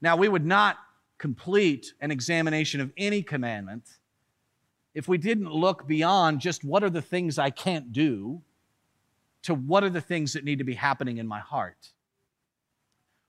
Now, 0.01 0.17
we 0.17 0.29
would 0.29 0.45
not 0.45 0.79
complete 1.19 1.95
an 2.01 2.11
examination 2.11 2.81
of 2.81 2.93
any 2.97 3.23
commandment 3.23 3.85
if 4.95 5.09
we 5.09 5.19
didn't 5.19 5.51
look 5.51 5.87
beyond 5.87 6.41
just 6.41 6.65
what 6.65 6.83
are 6.83 6.91
the 6.91 7.03
things 7.03 7.39
I 7.39 7.51
can't 7.51 7.93
do 7.93 8.43
to 9.43 9.55
what 9.55 9.85
are 9.85 9.91
the 9.91 10.01
things 10.01 10.33
that 10.35 10.45
need 10.45 10.59
to 10.59 10.65
be 10.65 10.75
happening 10.75 11.19
in 11.19 11.27
my 11.27 11.41
heart 11.41 11.93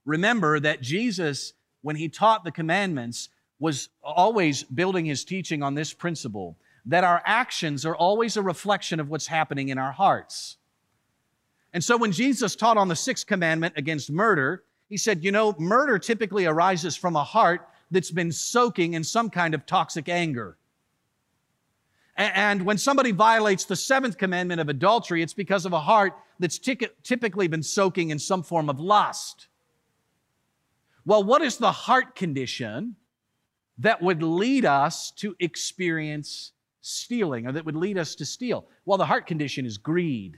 remember 0.08 0.60
that 0.60 0.82
Jesus, 0.82 1.54
when 1.82 1.96
he 1.96 2.10
taught 2.10 2.44
the 2.44 2.52
commandments, 2.52 3.30
was 3.60 3.90
always 4.02 4.64
building 4.64 5.06
his 5.06 5.24
teaching 5.24 5.62
on 5.62 5.76
this 5.76 5.94
principle 5.94 6.58
that 6.86 7.04
our 7.04 7.22
actions 7.26 7.86
are 7.86 7.96
always 7.96 8.38
a 8.38 8.42
reflection 8.42 9.00
of 9.00 9.10
what's 9.10 9.28
happening 9.28 9.70
in 9.70 9.78
our 9.78 9.92
hearts. 9.92 10.56
And 11.74 11.84
so 11.84 11.98
when 11.98 12.14
Jesus 12.14 12.56
taught 12.56 12.78
on 12.78 12.88
the 12.88 12.96
sixth 12.96 13.28
commandment 13.28 13.74
against 13.76 14.10
murder, 14.10 14.64
he 14.89 14.98
said, 14.98 15.24
You 15.24 15.32
know, 15.32 15.56
murder 15.58 16.00
typically 16.00 16.46
arises 16.46 16.96
from 16.96 17.15
a 17.15 17.24
heart 17.24 17.67
that's 17.91 18.12
been 18.12 18.32
soaking 18.32 18.94
in 18.94 19.03
some 19.03 19.29
kind 19.29 19.53
of 19.53 19.65
toxic 19.65 20.10
anger. 20.10 20.58
And 22.15 22.65
when 22.65 22.79
somebody 22.79 23.12
violates 23.12 23.65
the 23.65 23.75
seventh 23.75 24.17
commandment 24.17 24.60
of 24.60 24.70
adultery, 24.70 25.22
it's 25.22 25.34
because 25.36 25.65
of 25.65 25.74
a 25.74 25.79
heart 25.79 26.13
that's 26.39 26.58
typically 26.58 27.48
been 27.48 27.62
soaking 27.62 28.10
in 28.10 28.17
some 28.17 28.41
form 28.41 28.70
of 28.70 28.79
lust. 28.79 29.48
Well, 31.06 31.24
what 31.24 31.41
is 31.41 31.58
the 31.58 31.72
heart 31.72 32.15
condition 32.15 32.96
that 33.77 34.01
would 34.01 34.24
lead 34.24 34.65
us 34.65 35.12
to 35.12 35.36
experience 35.39 36.53
stealing 36.82 37.46
or 37.48 37.51
that 37.51 37.65
would 37.65 37.75
lead 37.75 38.00
us 38.00 38.15
to 38.15 38.25
steal? 38.25 38.65
Well, 38.86 38.98
the 38.98 39.06
heart 39.06 39.27
condition 39.27 39.65
is 39.65 39.77
greed. 39.77 40.38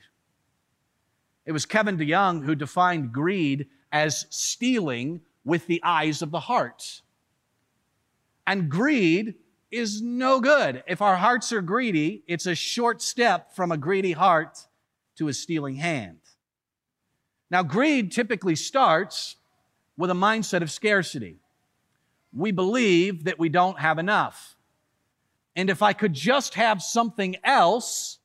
It 1.46 1.54
was 1.54 1.66
Kevin 1.66 1.98
DeYoung 1.98 2.44
who 2.44 2.56
defined 2.56 3.14
greed 3.14 3.68
as 3.92 4.26
stealing 4.30 5.22
with 5.44 5.68
the 5.68 5.82
eyes 5.84 6.22
of 6.22 6.32
the 6.32 6.40
heart. 6.40 7.02
And 8.46 8.70
greed 8.70 9.36
is 9.72 10.02
no 10.02 10.40
good. 10.40 10.84
If 10.88 11.02
our 11.02 11.16
hearts 11.16 11.52
are 11.54 11.62
greedy, 11.62 12.24
it's 12.28 12.46
a 12.46 12.56
short 12.56 13.02
step 13.02 13.56
from 13.56 13.72
a 13.72 13.78
greedy 13.78 14.14
heart 14.14 14.68
to 15.18 15.28
a 15.28 15.34
stealing 15.34 15.76
hand. 15.76 16.20
Now, 17.52 17.64
greed 17.64 18.12
typically 18.12 18.56
starts 18.56 19.36
with 19.98 20.10
a 20.10 20.16
mindset 20.16 20.62
of 20.62 20.72
scarcity. 20.72 21.40
We 22.32 22.52
believe 22.52 23.26
that 23.26 23.40
we 23.40 23.50
don't 23.50 23.80
have 23.80 23.98
enough. 23.98 24.56
And 25.56 25.70
if 25.70 25.82
I 25.82 25.94
could 25.94 26.14
just 26.14 26.54
have 26.54 26.82
something 26.82 27.36
else, 27.44 28.20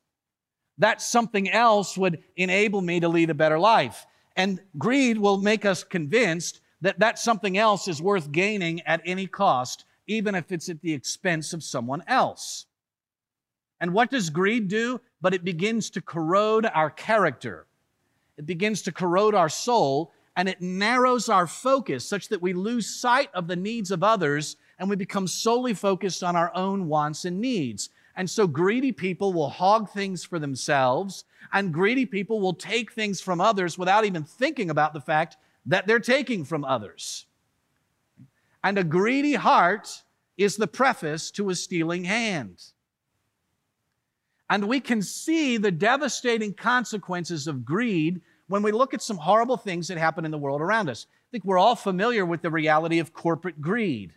that 0.78 1.00
something 1.00 1.50
else 1.50 1.97
would 1.97 2.23
enable 2.37 2.80
me 2.80 3.00
to 3.00 3.09
lead 3.09 3.30
a 3.30 3.35
better 3.35 3.59
life. 3.59 4.06
And 4.36 4.60
greed 4.78 5.18
will 5.18 5.38
make 5.38 5.64
us 5.64 5.84
convinced 5.84 6.60
that 6.80 6.98
that 6.98 7.18
something 7.18 7.56
else 7.56 7.88
is 7.88 8.02
worth 8.02 8.32
gaining 8.32 8.80
at 8.82 9.00
any 9.04 9.26
cost, 9.26 9.84
even 10.06 10.34
if 10.34 10.52
it's 10.52 10.68
at 10.68 10.80
the 10.80 10.92
expense 10.92 11.52
of 11.52 11.62
someone 11.62 12.02
else. 12.06 12.66
And 13.80 13.92
what 13.92 14.10
does 14.10 14.30
greed 14.30 14.68
do? 14.68 15.00
But 15.20 15.34
it 15.34 15.44
begins 15.44 15.90
to 15.90 16.02
corrode 16.02 16.66
our 16.66 16.90
character. 16.90 17.66
It 18.36 18.46
begins 18.46 18.82
to 18.82 18.92
corrode 18.92 19.34
our 19.34 19.48
soul 19.48 20.12
and 20.36 20.48
it 20.48 20.60
narrows 20.60 21.28
our 21.28 21.46
focus 21.46 22.06
such 22.06 22.28
that 22.28 22.42
we 22.42 22.52
lose 22.52 22.86
sight 22.86 23.30
of 23.34 23.46
the 23.46 23.56
needs 23.56 23.90
of 23.90 24.02
others 24.02 24.56
and 24.78 24.90
we 24.90 24.96
become 24.96 25.28
solely 25.28 25.74
focused 25.74 26.24
on 26.24 26.34
our 26.34 26.54
own 26.54 26.88
wants 26.88 27.24
and 27.24 27.40
needs. 27.40 27.90
And 28.16 28.30
so 28.30 28.47
greedy 28.47 28.92
people 28.92 29.33
will 29.33 29.49
hog 29.49 29.90
things 29.90 30.25
for 30.25 30.38
themselves, 30.38 31.25
and 31.52 31.75
greedy 31.75 32.06
people 32.06 32.40
will 32.40 32.54
take 32.54 32.92
things 32.92 33.21
from 33.21 33.40
others 33.40 33.76
without 33.76 34.04
even 34.04 34.25
thinking 34.25 34.71
about 34.71 34.94
the 34.94 35.00
fact 35.00 35.37
that 35.66 35.87
they're 35.87 35.99
taking 35.99 36.44
from 36.44 36.64
others. 36.64 37.26
And 38.62 38.78
a 38.78 38.85
greedy 38.85 39.35
heart 39.35 40.02
is 40.37 40.56
the 40.56 40.66
preface 40.66 41.30
to 41.33 41.50
a 41.50 41.54
stealing 41.54 42.04
hand. 42.04 42.62
And 44.49 44.68
we 44.68 44.80
can 44.80 45.02
see 45.02 45.56
the 45.56 45.71
devastating 45.71 46.54
consequences 46.54 47.47
of 47.47 47.64
greed 47.64 48.21
when 48.47 48.62
we 48.62 48.73
look 48.73 48.94
at 48.94 49.02
some 49.02 49.16
horrible 49.16 49.56
things 49.56 49.88
that 49.88 49.99
happen 49.99 50.25
in 50.25 50.30
the 50.30 50.38
world 50.38 50.61
around 50.61 50.88
us. 50.88 51.06
I 51.11 51.30
think 51.30 51.44
we're 51.44 51.59
all 51.59 51.76
familiar 51.76 52.25
with 52.26 52.42
the 52.42 52.50
reality 52.50 52.99
of 52.99 53.12
corporate 53.12 53.61
greed. 53.61 54.12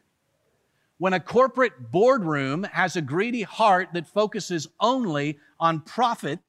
When 0.99 1.13
a 1.13 1.19
corporate 1.19 1.91
boardroom 1.91 2.63
has 2.63 2.95
a 2.95 3.01
greedy 3.01 3.43
heart 3.43 3.89
that 3.93 4.07
focuses 4.07 4.67
only 4.79 5.37
on 5.59 5.81
profit, 5.81 6.39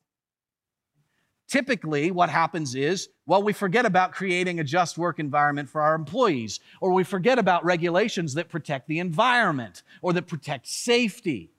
typically 1.46 2.10
what 2.10 2.30
happens 2.30 2.74
is, 2.74 3.08
well, 3.26 3.42
we 3.42 3.52
forget 3.52 3.84
about 3.84 4.12
creating 4.12 4.58
a 4.58 4.64
just 4.64 4.96
work 4.96 5.18
environment 5.18 5.68
for 5.68 5.82
our 5.82 5.94
employees, 5.94 6.60
or 6.80 6.92
we 6.92 7.04
forget 7.04 7.38
about 7.38 7.64
regulations 7.64 8.34
that 8.34 8.48
protect 8.48 8.88
the 8.88 9.00
environment 9.00 9.82
or 10.00 10.14
that 10.14 10.26
protect 10.26 10.66
safety. 10.66 11.50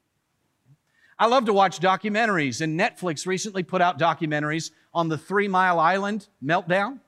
I 1.19 1.27
love 1.27 1.46
to 1.46 1.53
watch 1.53 1.79
documentaries, 1.79 2.62
and 2.62 2.79
Netflix 2.79 3.27
recently 3.27 3.62
put 3.62 3.81
out 3.81 4.00
documentaries 4.00 4.72
on 4.93 5.10
the 5.10 5.17
Three 5.17 5.48
Mile 5.48 5.79
Island 5.79 6.27
meltdown 6.43 7.01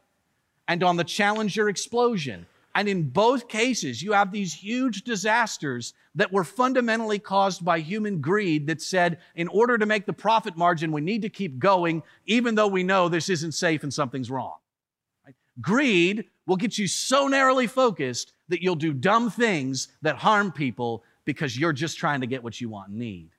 and 0.68 0.84
on 0.84 0.98
the 0.98 1.04
Challenger 1.04 1.70
explosion. 1.70 2.46
And 2.74 2.88
in 2.88 3.10
both 3.10 3.50
cases, 3.50 4.02
you 4.02 4.14
have 4.14 4.32
these 4.32 4.54
huge 4.54 5.04
disasters 5.04 5.94
that 6.16 6.32
were 6.32 6.44
fundamentally 6.44 7.20
caused 7.20 7.66
by 7.66 7.80
human 7.80 8.22
greed 8.22 8.68
that 8.68 8.82
said, 8.82 9.20
in 9.36 9.48
order 9.50 9.78
to 9.78 9.86
make 9.86 10.06
the 10.06 10.14
profit 10.14 10.56
margin, 10.56 10.92
we 10.92 11.02
need 11.02 11.22
to 11.24 11.30
keep 11.30 11.60
going, 11.60 12.02
even 12.26 12.56
though 12.56 12.68
we 12.68 12.84
know 12.84 13.10
this 13.10 13.30
isn't 13.30 13.54
safe 13.54 13.84
and 13.84 13.94
something's 13.94 14.32
wrong. 14.32 14.56
Right? 15.26 15.36
Greed 15.60 16.26
will 16.46 16.56
get 16.56 16.78
you 16.78 16.88
so 16.88 17.28
narrowly 17.28 17.68
focused 17.68 18.34
that 18.48 18.62
you'll 18.62 18.76
do 18.76 18.94
dumb 18.94 19.30
things 19.30 19.90
that 20.02 20.16
harm 20.16 20.52
people 20.52 21.04
because 21.26 21.58
you're 21.58 21.74
just 21.74 21.98
trying 21.98 22.22
to 22.22 22.28
get 22.28 22.44
what 22.44 22.60
you 22.60 22.70
want 22.70 22.90
and 22.90 23.00
need. 23.00 23.30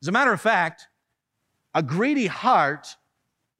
As 0.00 0.08
a 0.08 0.12
matter 0.12 0.32
of 0.32 0.40
fact, 0.40 0.88
a 1.74 1.82
greedy 1.82 2.26
heart 2.26 2.96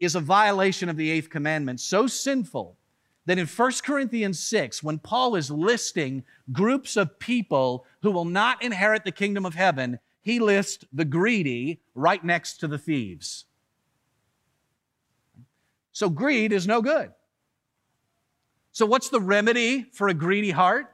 is 0.01 0.17
a 0.17 0.21
violation 0.21 0.89
of 0.89 0.97
the 0.97 1.11
eighth 1.11 1.31
commandment, 1.31 1.81
so 1.81 2.09
sinful 2.09 2.77
that 3.27 3.39
in 3.39 3.47
1 3.47 3.73
Corinthians 3.85 4.39
6, 4.41 4.83
when 4.83 4.99
Paul 4.99 5.37
is 5.37 5.51
listing 5.51 6.25
groups 6.51 6.97
of 6.97 7.19
people 7.19 7.87
who 8.03 8.11
will 8.11 8.25
not 8.25 8.63
inherit 8.63 9.05
the 9.05 9.13
kingdom 9.13 9.47
of 9.47 9.55
heaven, 9.55 9.99
he 10.21 10.41
lists 10.41 10.85
the 10.93 11.05
greedy 11.05 11.81
right 11.95 12.23
next 12.25 12.59
to 12.59 12.69
the 12.69 12.79
thieves. 12.79 13.45
So 15.93 16.09
greed 16.09 16.53
is 16.53 16.67
no 16.67 16.81
good. 16.83 17.13
So, 18.73 18.87
what's 18.87 19.11
the 19.11 19.21
remedy 19.21 19.87
for 19.93 20.09
a 20.09 20.15
greedy 20.15 20.51
heart? 20.51 20.87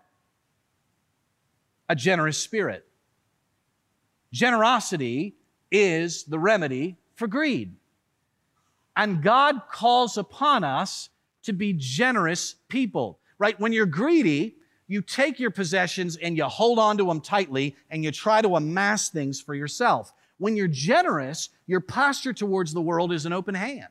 A 1.89 1.95
generous 1.95 2.37
spirit. 2.37 2.85
Generosity 4.33 5.37
is 5.71 6.25
the 6.25 6.39
remedy 6.39 6.97
for 7.15 7.29
greed. 7.29 7.77
And 8.97 9.23
God 9.23 9.63
calls 9.71 10.19
upon 10.19 10.65
us 10.65 11.09
to 11.49 11.55
be 11.55 11.73
generous 11.73 12.57
people, 12.69 13.19
right? 13.39 13.59
When 13.59 13.73
you're 13.73 13.87
greedy, 13.87 14.57
you 14.87 15.01
take 15.01 15.41
your 15.41 15.51
possessions 15.51 16.19
and 16.19 16.37
you 16.37 16.45
hold 16.45 16.79
on 16.79 16.99
to 16.99 17.05
them 17.05 17.23
tightly 17.23 17.75
and 17.91 18.05
you 18.05 18.11
try 18.11 18.43
to 18.43 18.57
amass 18.57 19.09
things 19.09 19.41
for 19.41 19.55
yourself. 19.55 20.13
When 20.37 20.57
you're 20.57 20.69
generous, 20.69 21.49
your 21.67 21.81
posture 21.81 22.35
towards 22.35 22.75
the 22.75 22.83
world 22.83 23.15
is 23.15 23.25
an 23.25 23.33
open 23.33 23.55
hand. 23.55 23.89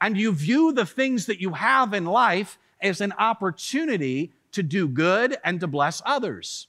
And 0.00 0.18
you 0.18 0.32
view 0.32 0.72
the 0.72 0.84
things 0.84 1.26
that 1.26 1.40
you 1.40 1.52
have 1.52 1.94
in 1.94 2.06
life 2.06 2.58
as 2.82 3.00
an 3.00 3.12
opportunity 3.12 4.32
to 4.50 4.64
do 4.64 4.88
good 4.88 5.36
and 5.44 5.60
to 5.60 5.68
bless 5.68 6.02
others. 6.04 6.66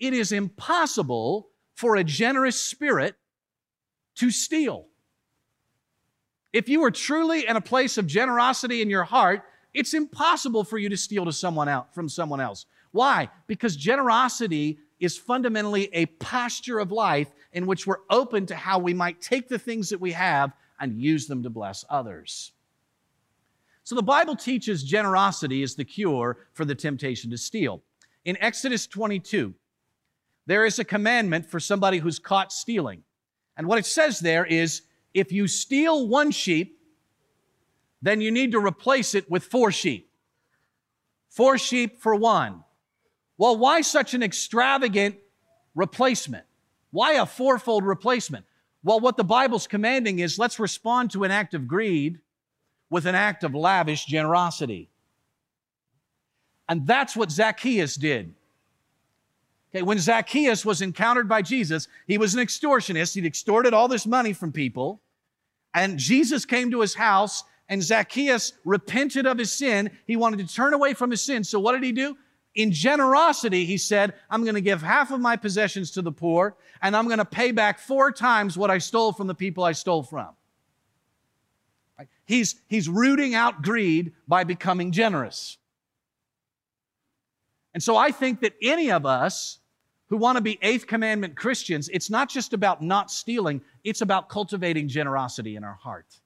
It 0.00 0.14
is 0.14 0.32
impossible 0.32 1.50
for 1.74 1.96
a 1.96 2.04
generous 2.04 2.58
spirit 2.58 3.16
to 4.14 4.30
steal. 4.30 4.86
If 6.52 6.68
you 6.68 6.84
are 6.84 6.90
truly 6.90 7.46
in 7.46 7.56
a 7.56 7.60
place 7.60 7.96
of 7.98 8.06
generosity 8.06 8.82
in 8.82 8.90
your 8.90 9.04
heart, 9.04 9.42
it's 9.72 9.94
impossible 9.94 10.64
for 10.64 10.78
you 10.78 10.88
to 10.90 10.96
steal 10.96 11.24
to 11.24 11.32
someone 11.32 11.68
out 11.68 11.94
from 11.94 12.08
someone 12.08 12.40
else. 12.40 12.66
Why? 12.90 13.30
Because 13.46 13.74
generosity 13.74 14.78
is 15.00 15.16
fundamentally 15.16 15.88
a 15.92 16.06
posture 16.06 16.78
of 16.78 16.92
life 16.92 17.28
in 17.52 17.66
which 17.66 17.86
we're 17.86 17.96
open 18.10 18.46
to 18.46 18.54
how 18.54 18.78
we 18.78 18.94
might 18.94 19.20
take 19.20 19.48
the 19.48 19.58
things 19.58 19.88
that 19.88 20.00
we 20.00 20.12
have 20.12 20.52
and 20.78 21.00
use 21.00 21.26
them 21.26 21.42
to 21.42 21.50
bless 21.50 21.84
others. 21.88 22.52
So 23.84 23.94
the 23.94 24.02
Bible 24.02 24.36
teaches 24.36 24.84
generosity 24.84 25.62
is 25.62 25.74
the 25.74 25.84
cure 25.84 26.38
for 26.52 26.64
the 26.64 26.74
temptation 26.74 27.30
to 27.30 27.38
steal. 27.38 27.82
In 28.24 28.36
Exodus 28.40 28.86
22, 28.86 29.54
there 30.46 30.64
is 30.64 30.78
a 30.78 30.84
commandment 30.84 31.46
for 31.46 31.58
somebody 31.58 31.98
who's 31.98 32.18
caught 32.18 32.52
stealing. 32.52 33.02
And 33.56 33.66
what 33.66 33.78
it 33.78 33.86
says 33.86 34.20
there 34.20 34.44
is 34.44 34.82
if 35.14 35.32
you 35.32 35.46
steal 35.46 36.08
one 36.08 36.30
sheep, 36.30 36.78
then 38.00 38.20
you 38.20 38.30
need 38.30 38.52
to 38.52 38.58
replace 38.58 39.14
it 39.14 39.30
with 39.30 39.44
four 39.44 39.70
sheep. 39.70 40.10
Four 41.30 41.56
sheep 41.58 42.00
for 42.00 42.14
one. 42.14 42.64
Well, 43.38 43.56
why 43.56 43.80
such 43.80 44.14
an 44.14 44.22
extravagant 44.22 45.16
replacement? 45.74 46.44
Why 46.90 47.14
a 47.14 47.26
fourfold 47.26 47.84
replacement? 47.84 48.44
Well, 48.84 49.00
what 49.00 49.16
the 49.16 49.24
Bible's 49.24 49.66
commanding 49.66 50.18
is 50.18 50.38
let's 50.38 50.58
respond 50.58 51.12
to 51.12 51.24
an 51.24 51.30
act 51.30 51.54
of 51.54 51.68
greed 51.68 52.18
with 52.90 53.06
an 53.06 53.14
act 53.14 53.44
of 53.44 53.54
lavish 53.54 54.04
generosity. 54.04 54.90
And 56.68 56.86
that's 56.86 57.16
what 57.16 57.30
Zacchaeus 57.30 57.96
did. 57.96 58.34
Okay, 59.74 59.82
when 59.82 59.98
Zacchaeus 59.98 60.66
was 60.66 60.82
encountered 60.82 61.28
by 61.28 61.40
Jesus, 61.40 61.88
he 62.06 62.18
was 62.18 62.34
an 62.34 62.44
extortionist. 62.44 63.14
He'd 63.14 63.24
extorted 63.24 63.72
all 63.72 63.88
this 63.88 64.06
money 64.06 64.34
from 64.34 64.52
people. 64.52 65.00
And 65.74 65.98
Jesus 65.98 66.44
came 66.44 66.70
to 66.70 66.82
his 66.82 66.94
house, 66.94 67.44
and 67.70 67.82
Zacchaeus 67.82 68.52
repented 68.64 69.26
of 69.26 69.38
his 69.38 69.50
sin. 69.50 69.90
He 70.06 70.16
wanted 70.16 70.46
to 70.46 70.54
turn 70.54 70.74
away 70.74 70.92
from 70.92 71.10
his 71.10 71.22
sin. 71.22 71.42
So 71.42 71.58
what 71.58 71.72
did 71.72 71.82
he 71.82 71.92
do? 71.92 72.18
In 72.54 72.70
generosity, 72.70 73.64
he 73.64 73.78
said, 73.78 74.12
I'm 74.28 74.42
going 74.42 74.56
to 74.56 74.60
give 74.60 74.82
half 74.82 75.10
of 75.10 75.20
my 75.20 75.36
possessions 75.36 75.90
to 75.92 76.02
the 76.02 76.12
poor, 76.12 76.54
and 76.82 76.94
I'm 76.94 77.06
going 77.06 77.16
to 77.16 77.24
pay 77.24 77.50
back 77.50 77.78
four 77.78 78.12
times 78.12 78.58
what 78.58 78.70
I 78.70 78.76
stole 78.76 79.12
from 79.12 79.26
the 79.26 79.34
people 79.34 79.64
I 79.64 79.72
stole 79.72 80.02
from. 80.02 80.28
He's, 82.26 82.56
he's 82.68 82.90
rooting 82.90 83.34
out 83.34 83.62
greed 83.62 84.12
by 84.28 84.44
becoming 84.44 84.92
generous. 84.92 85.56
And 87.72 87.82
so 87.82 87.96
I 87.96 88.10
think 88.10 88.40
that 88.40 88.52
any 88.60 88.90
of 88.90 89.06
us 89.06 89.60
who 90.12 90.18
want 90.18 90.36
to 90.36 90.42
be 90.42 90.58
eighth 90.60 90.86
commandment 90.86 91.34
Christians, 91.34 91.88
it's 91.90 92.10
not 92.10 92.28
just 92.28 92.52
about 92.52 92.82
not 92.82 93.10
stealing, 93.10 93.62
it's 93.82 94.02
about 94.02 94.28
cultivating 94.28 94.86
generosity 94.86 95.56
in 95.56 95.64
our 95.64 95.72
heart. 95.72 96.20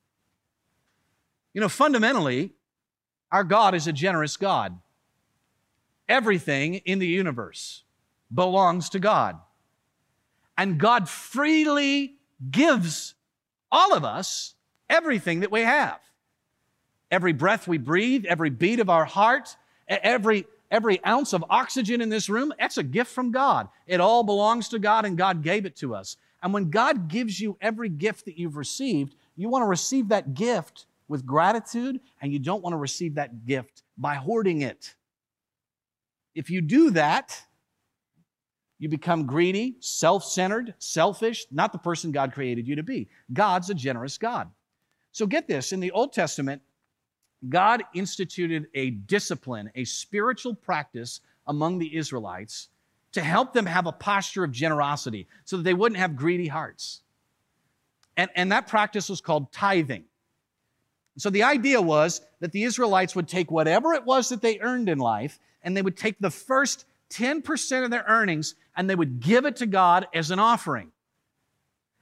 You 1.54 1.60
know, 1.60 1.68
fundamentally, 1.68 2.50
our 3.30 3.44
God 3.44 3.76
is 3.76 3.86
a 3.86 3.92
generous 3.92 4.36
God. 4.36 4.76
Everything 6.08 6.74
in 6.74 6.98
the 6.98 7.06
universe 7.06 7.84
belongs 8.34 8.88
to 8.88 8.98
God. 8.98 9.38
And 10.58 10.80
God 10.80 11.08
freely 11.08 12.16
gives 12.50 13.14
all 13.70 13.94
of 13.94 14.04
us 14.04 14.54
everything 14.90 15.40
that 15.40 15.52
we 15.52 15.60
have. 15.60 16.00
Every 17.12 17.32
breath 17.32 17.68
we 17.68 17.78
breathe, 17.78 18.24
every 18.26 18.50
beat 18.50 18.80
of 18.80 18.90
our 18.90 19.04
heart, 19.04 19.56
every 19.86 20.44
every 20.70 21.04
ounce 21.04 21.32
of 21.32 21.44
oxygen 21.50 22.00
in 22.00 22.08
this 22.08 22.28
room, 22.28 22.52
that's 22.58 22.78
a 22.78 22.82
gift 22.82 23.10
from 23.10 23.30
God. 23.30 23.68
It 23.86 24.00
all 24.00 24.22
belongs 24.22 24.68
to 24.70 24.78
God, 24.78 25.04
and 25.04 25.16
God 25.16 25.42
gave 25.42 25.66
it 25.66 25.76
to 25.76 25.94
us. 25.94 26.16
And 26.42 26.52
when 26.52 26.70
God 26.70 27.08
gives 27.08 27.40
you 27.40 27.56
every 27.60 27.88
gift 27.88 28.24
that 28.26 28.38
you've 28.38 28.56
received, 28.56 29.14
you 29.36 29.48
want 29.48 29.62
to 29.62 29.66
receive 29.66 30.08
that 30.08 30.34
gift 30.34 30.86
with 31.08 31.24
gratitude, 31.24 32.00
and 32.20 32.32
you 32.32 32.38
don't 32.38 32.62
want 32.62 32.72
to 32.72 32.78
receive 32.78 33.14
that 33.14 33.46
gift 33.46 33.82
by 33.96 34.14
hoarding 34.14 34.62
it. 34.62 34.94
If 36.34 36.50
you 36.50 36.60
do 36.60 36.90
that, 36.90 37.40
you 38.78 38.88
become 38.88 39.26
greedy, 39.26 39.76
self 39.80 40.24
centered, 40.24 40.74
selfish, 40.78 41.46
not 41.50 41.72
the 41.72 41.78
person 41.78 42.12
God 42.12 42.32
created 42.32 42.68
you 42.68 42.76
to 42.76 42.82
be. 42.82 43.08
God's 43.32 43.70
a 43.70 43.74
generous 43.74 44.18
God. 44.18 44.50
So 45.12 45.26
get 45.26 45.48
this 45.48 45.72
in 45.72 45.80
the 45.80 45.92
Old 45.92 46.12
Testament, 46.12 46.60
God 47.48 47.82
instituted 47.94 48.66
a 48.74 48.90
discipline, 48.90 49.70
a 49.74 49.84
spiritual 49.84 50.54
practice 50.54 51.20
among 51.46 51.78
the 51.78 51.96
Israelites 51.96 52.68
to 53.12 53.20
help 53.20 53.52
them 53.52 53.66
have 53.66 53.86
a 53.86 53.92
posture 53.92 54.44
of 54.44 54.52
generosity 54.52 55.26
so 55.44 55.56
that 55.56 55.62
they 55.62 55.74
wouldn't 55.74 55.98
have 55.98 56.16
greedy 56.16 56.48
hearts. 56.48 57.02
And, 58.16 58.30
and 58.34 58.52
that 58.52 58.66
practice 58.66 59.08
was 59.08 59.20
called 59.20 59.52
tithing. 59.52 60.04
So 61.18 61.30
the 61.30 61.44
idea 61.44 61.80
was 61.80 62.20
that 62.40 62.52
the 62.52 62.64
Israelites 62.64 63.14
would 63.14 63.28
take 63.28 63.50
whatever 63.50 63.94
it 63.94 64.04
was 64.04 64.28
that 64.28 64.42
they 64.42 64.60
earned 64.60 64.88
in 64.88 64.98
life 64.98 65.38
and 65.62 65.76
they 65.76 65.82
would 65.82 65.96
take 65.96 66.18
the 66.20 66.30
first 66.30 66.84
10% 67.10 67.84
of 67.84 67.90
their 67.90 68.04
earnings 68.06 68.54
and 68.76 68.88
they 68.88 68.94
would 68.94 69.20
give 69.20 69.46
it 69.46 69.56
to 69.56 69.66
God 69.66 70.06
as 70.12 70.30
an 70.30 70.38
offering. 70.38 70.92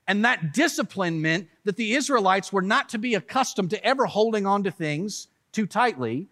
And 0.06 0.24
that 0.24 0.52
discipline 0.52 1.22
meant 1.22 1.48
that 1.64 1.76
the 1.76 1.94
Israelites 1.94 2.52
were 2.52 2.62
not 2.62 2.90
to 2.90 2.98
be 2.98 3.14
accustomed 3.14 3.70
to 3.70 3.84
ever 3.84 4.06
holding 4.06 4.46
on 4.46 4.64
to 4.64 4.70
things 4.70 5.28
too 5.52 5.66
tightly 5.66 6.28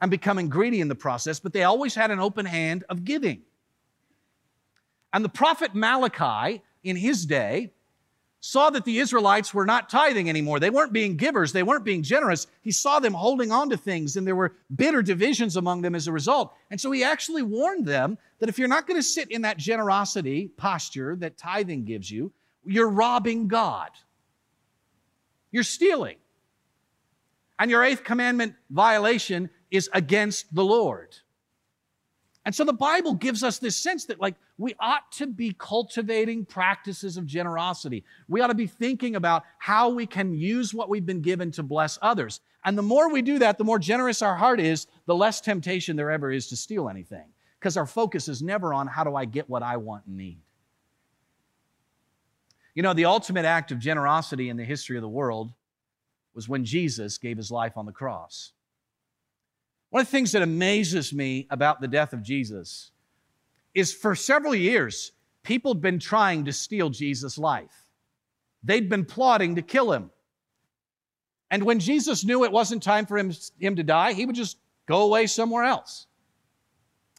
and 0.00 0.10
becoming 0.10 0.48
greedy 0.48 0.80
in 0.80 0.88
the 0.88 0.94
process, 0.94 1.40
but 1.40 1.52
they 1.52 1.62
always 1.62 1.94
had 1.94 2.10
an 2.10 2.20
open 2.20 2.44
hand 2.44 2.84
of 2.90 3.04
giving. 3.04 3.42
And 5.12 5.24
the 5.24 5.30
prophet 5.30 5.74
Malachi 5.74 6.62
in 6.82 6.96
his 6.96 7.24
day 7.24 7.70
saw 8.40 8.68
that 8.68 8.84
the 8.84 8.98
Israelites 8.98 9.54
were 9.54 9.64
not 9.64 9.88
tithing 9.88 10.28
anymore. 10.28 10.60
They 10.60 10.68
weren't 10.68 10.92
being 10.92 11.16
givers, 11.16 11.52
they 11.52 11.62
weren't 11.62 11.84
being 11.84 12.02
generous. 12.02 12.46
He 12.60 12.72
saw 12.72 12.98
them 12.98 13.14
holding 13.14 13.50
on 13.50 13.70
to 13.70 13.76
things, 13.78 14.16
and 14.16 14.26
there 14.26 14.36
were 14.36 14.52
bitter 14.76 15.00
divisions 15.00 15.56
among 15.56 15.80
them 15.80 15.94
as 15.94 16.08
a 16.08 16.12
result. 16.12 16.52
And 16.70 16.78
so 16.78 16.90
he 16.90 17.02
actually 17.02 17.40
warned 17.40 17.86
them 17.86 18.18
that 18.40 18.50
if 18.50 18.58
you're 18.58 18.68
not 18.68 18.86
going 18.86 18.98
to 18.98 19.02
sit 19.02 19.30
in 19.30 19.40
that 19.42 19.56
generosity 19.56 20.48
posture 20.48 21.16
that 21.16 21.38
tithing 21.38 21.86
gives 21.86 22.10
you, 22.10 22.32
you're 22.64 22.90
robbing 22.90 23.48
God. 23.48 23.90
You're 25.50 25.62
stealing. 25.62 26.16
And 27.58 27.70
your 27.70 27.84
eighth 27.84 28.04
commandment 28.04 28.54
violation 28.70 29.50
is 29.70 29.88
against 29.92 30.52
the 30.54 30.64
Lord. 30.64 31.16
And 32.44 32.54
so 32.54 32.64
the 32.64 32.72
Bible 32.74 33.14
gives 33.14 33.42
us 33.42 33.58
this 33.58 33.76
sense 33.76 34.04
that, 34.06 34.20
like, 34.20 34.34
we 34.58 34.74
ought 34.78 35.10
to 35.12 35.26
be 35.26 35.54
cultivating 35.56 36.44
practices 36.44 37.16
of 37.16 37.24
generosity. 37.24 38.04
We 38.28 38.40
ought 38.40 38.48
to 38.48 38.54
be 38.54 38.66
thinking 38.66 39.16
about 39.16 39.44
how 39.58 39.88
we 39.88 40.06
can 40.06 40.34
use 40.34 40.74
what 40.74 40.90
we've 40.90 41.06
been 41.06 41.22
given 41.22 41.50
to 41.52 41.62
bless 41.62 41.98
others. 42.02 42.40
And 42.64 42.76
the 42.76 42.82
more 42.82 43.10
we 43.10 43.22
do 43.22 43.38
that, 43.38 43.56
the 43.56 43.64
more 43.64 43.78
generous 43.78 44.20
our 44.20 44.36
heart 44.36 44.60
is, 44.60 44.86
the 45.06 45.14
less 45.14 45.40
temptation 45.40 45.96
there 45.96 46.10
ever 46.10 46.30
is 46.30 46.48
to 46.48 46.56
steal 46.56 46.88
anything. 46.88 47.26
Because 47.58 47.78
our 47.78 47.86
focus 47.86 48.28
is 48.28 48.42
never 48.42 48.74
on 48.74 48.86
how 48.88 49.04
do 49.04 49.16
I 49.16 49.24
get 49.24 49.48
what 49.48 49.62
I 49.62 49.78
want 49.78 50.04
and 50.06 50.18
need. 50.18 50.42
You 52.74 52.82
know, 52.82 52.92
the 52.92 53.04
ultimate 53.04 53.44
act 53.44 53.70
of 53.70 53.78
generosity 53.78 54.48
in 54.48 54.56
the 54.56 54.64
history 54.64 54.96
of 54.96 55.02
the 55.02 55.08
world 55.08 55.52
was 56.34 56.48
when 56.48 56.64
Jesus 56.64 57.18
gave 57.18 57.36
his 57.36 57.50
life 57.50 57.76
on 57.76 57.86
the 57.86 57.92
cross. 57.92 58.52
One 59.90 60.00
of 60.00 60.08
the 60.08 60.10
things 60.10 60.32
that 60.32 60.42
amazes 60.42 61.12
me 61.12 61.46
about 61.50 61.80
the 61.80 61.86
death 61.86 62.12
of 62.12 62.22
Jesus 62.22 62.90
is 63.74 63.92
for 63.92 64.16
several 64.16 64.54
years, 64.54 65.12
people 65.44 65.74
had 65.74 65.80
been 65.80 66.00
trying 66.00 66.44
to 66.46 66.52
steal 66.52 66.90
Jesus' 66.90 67.38
life. 67.38 67.90
They'd 68.64 68.88
been 68.88 69.04
plotting 69.04 69.54
to 69.54 69.62
kill 69.62 69.92
him. 69.92 70.10
And 71.50 71.62
when 71.62 71.78
Jesus 71.78 72.24
knew 72.24 72.44
it 72.44 72.50
wasn't 72.50 72.82
time 72.82 73.06
for 73.06 73.16
him, 73.16 73.32
him 73.60 73.76
to 73.76 73.84
die, 73.84 74.14
he 74.14 74.26
would 74.26 74.34
just 74.34 74.56
go 74.86 75.02
away 75.02 75.28
somewhere 75.28 75.62
else. 75.62 76.06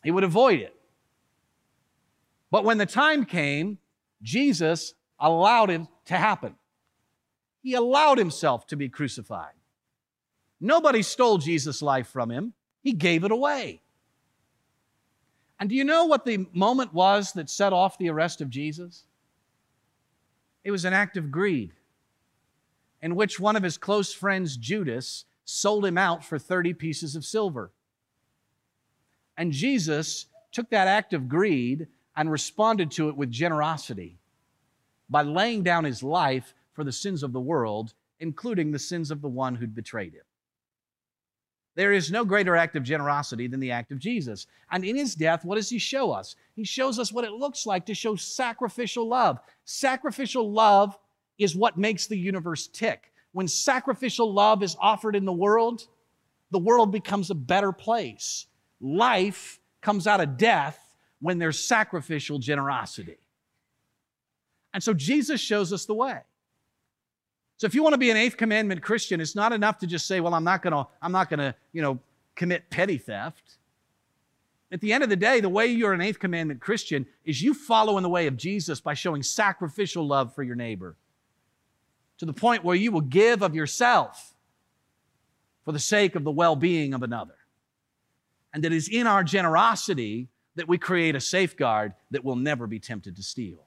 He 0.03 0.11
would 0.11 0.25
avoid 0.25 0.59
it. 0.59 0.75
But 2.51 2.65
when 2.65 2.77
the 2.77 2.85
time 2.85 3.25
came, 3.25 3.77
Jesus 4.21 4.93
allowed 5.25 5.69
it 5.69 5.81
to 6.05 6.15
happen. 6.15 6.55
He 7.61 7.73
allowed 7.73 8.17
himself 8.17 8.67
to 8.67 8.75
be 8.75 8.89
crucified. 8.89 9.53
Nobody 10.61 11.01
stole 11.01 11.37
Jesus' 11.37 11.81
life 11.81 12.07
from 12.07 12.29
him, 12.29 12.53
he 12.81 12.93
gave 12.93 13.23
it 13.23 13.31
away. 13.31 13.81
And 15.59 15.69
do 15.69 15.75
you 15.75 15.83
know 15.83 16.05
what 16.05 16.25
the 16.25 16.45
moment 16.53 16.93
was 16.93 17.31
that 17.33 17.49
set 17.49 17.73
off 17.73 17.97
the 17.97 18.09
arrest 18.09 18.41
of 18.41 18.49
Jesus? 18.49 19.05
It 20.63 20.71
was 20.71 20.85
an 20.85 20.93
act 20.93 21.17
of 21.17 21.31
greed 21.31 21.73
in 23.01 23.15
which 23.15 23.39
one 23.39 23.55
of 23.55 23.63
his 23.63 23.77
close 23.77 24.13
friends, 24.13 24.57
Judas, 24.57 25.25
sold 25.45 25.85
him 25.85 25.97
out 25.97 26.25
for 26.25 26.37
30 26.37 26.73
pieces 26.73 27.15
of 27.15 27.23
silver. 27.23 27.71
And 29.37 29.51
Jesus 29.51 30.25
took 30.51 30.69
that 30.69 30.87
act 30.87 31.13
of 31.13 31.29
greed 31.29 31.87
and 32.15 32.31
responded 32.31 32.91
to 32.91 33.09
it 33.09 33.17
with 33.17 33.29
generosity 33.29 34.17
by 35.09 35.21
laying 35.21 35.63
down 35.63 35.83
his 35.83 36.03
life 36.03 36.53
for 36.73 36.83
the 36.83 36.91
sins 36.91 37.23
of 37.23 37.33
the 37.33 37.39
world, 37.39 37.93
including 38.19 38.71
the 38.71 38.79
sins 38.79 39.11
of 39.11 39.21
the 39.21 39.29
one 39.29 39.55
who'd 39.55 39.75
betrayed 39.75 40.13
him. 40.13 40.23
There 41.75 41.91
is 41.91 42.09
no 42.09 42.23
greater 42.23 42.55
act 42.55 42.77
of 42.77 42.83
generosity 42.83 43.47
than 43.47 43.59
the 43.59 43.71
act 43.71 43.91
of 43.91 43.99
Jesus. 43.99 44.47
And 44.71 44.85
in 44.85 44.95
his 44.95 45.13
death, 45.13 45.43
what 45.43 45.55
does 45.55 45.69
he 45.69 45.77
show 45.77 46.11
us? 46.11 46.35
He 46.55 46.63
shows 46.63 46.99
us 46.99 47.11
what 47.11 47.25
it 47.25 47.33
looks 47.33 47.65
like 47.65 47.85
to 47.87 47.93
show 47.93 48.15
sacrificial 48.15 49.07
love. 49.07 49.39
Sacrificial 49.65 50.49
love 50.51 50.97
is 51.37 51.55
what 51.55 51.77
makes 51.77 52.07
the 52.07 52.17
universe 52.17 52.67
tick. 52.67 53.11
When 53.33 53.49
sacrificial 53.49 54.31
love 54.31 54.63
is 54.63 54.77
offered 54.79 55.17
in 55.17 55.25
the 55.25 55.33
world, 55.33 55.87
the 56.51 56.59
world 56.59 56.93
becomes 56.93 57.29
a 57.29 57.35
better 57.35 57.73
place. 57.73 58.47
Life 58.79 59.59
comes 59.81 60.07
out 60.07 60.21
of 60.21 60.37
death 60.37 60.79
when 61.19 61.37
there's 61.37 61.59
sacrificial 61.59 62.39
generosity. 62.39 63.17
And 64.75 64.83
so 64.83 64.93
Jesus 64.93 65.39
shows 65.39 65.71
us 65.71 65.85
the 65.85 65.93
way. 65.93 66.19
So 67.55 67.65
if 67.65 67.73
you 67.73 67.81
want 67.81 67.93
to 67.93 67.97
be 67.97 68.09
an 68.09 68.17
eighth 68.17 68.35
commandment 68.35 68.81
Christian, 68.81 69.21
it's 69.21 69.33
not 69.33 69.53
enough 69.53 69.77
to 69.79 69.87
just 69.87 70.05
say, 70.05 70.19
well, 70.19 70.33
I'm 70.33 70.43
not 70.43 70.61
going 70.61 70.73
to, 70.73 70.85
I'm 71.01 71.13
not 71.13 71.29
to, 71.29 71.55
you 71.71 71.81
know, 71.81 71.97
commit 72.35 72.69
petty 72.69 72.97
theft. 72.97 73.55
At 74.73 74.81
the 74.81 74.91
end 74.91 75.01
of 75.01 75.09
the 75.09 75.15
day, 75.15 75.39
the 75.39 75.47
way 75.47 75.67
you're 75.67 75.93
an 75.93 76.01
eighth 76.01 76.19
commandment 76.19 76.59
Christian 76.59 77.05
is 77.23 77.41
you 77.41 77.53
follow 77.53 77.95
in 77.95 78.03
the 78.03 78.09
way 78.09 78.27
of 78.27 78.35
Jesus 78.35 78.81
by 78.81 78.95
showing 78.95 79.23
sacrificial 79.23 80.05
love 80.05 80.35
for 80.35 80.43
your 80.43 80.57
neighbor 80.57 80.97
to 82.17 82.25
the 82.25 82.33
point 82.33 82.65
where 82.65 82.75
you 82.75 82.91
will 82.91 82.99
give 82.99 83.41
of 83.43 83.55
yourself 83.55 84.35
for 85.63 85.71
the 85.71 85.79
sake 85.79 86.15
of 86.15 86.25
the 86.25 86.31
well 86.31 86.57
being 86.57 86.93
of 86.93 87.01
another. 87.01 87.35
And 88.53 88.65
it 88.65 88.73
is 88.73 88.89
in 88.89 89.07
our 89.07 89.23
generosity 89.23 90.27
that 90.55 90.67
we 90.67 90.77
create 90.77 91.15
a 91.15 91.21
safeguard 91.21 91.93
that 92.11 92.25
will 92.25 92.35
never 92.35 92.67
be 92.67 92.79
tempted 92.79 93.15
to 93.15 93.23
steal. 93.23 93.64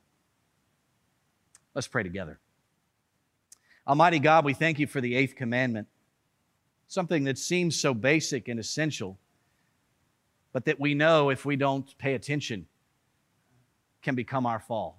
Let's 1.79 1.87
pray 1.87 2.03
together. 2.03 2.41
Almighty 3.87 4.19
God, 4.19 4.45
we 4.45 4.53
thank 4.53 4.81
you 4.81 4.89
for 4.89 5.01
the 5.01 5.15
eighth 5.15 5.37
commandment, 5.37 5.87
something 6.89 7.23
that 7.23 7.39
seems 7.39 7.79
so 7.79 7.95
basic 7.95 8.49
and 8.49 8.59
essential, 8.59 9.17
but 10.53 10.65
that 10.65 10.81
we 10.81 10.95
know 10.95 11.31
if 11.31 11.45
we 11.45 11.55
don't 11.55 11.97
pay 11.97 12.15
attention 12.15 12.67
can 14.03 14.17
become 14.17 14.45
our 14.45 14.59
fall. 14.59 14.99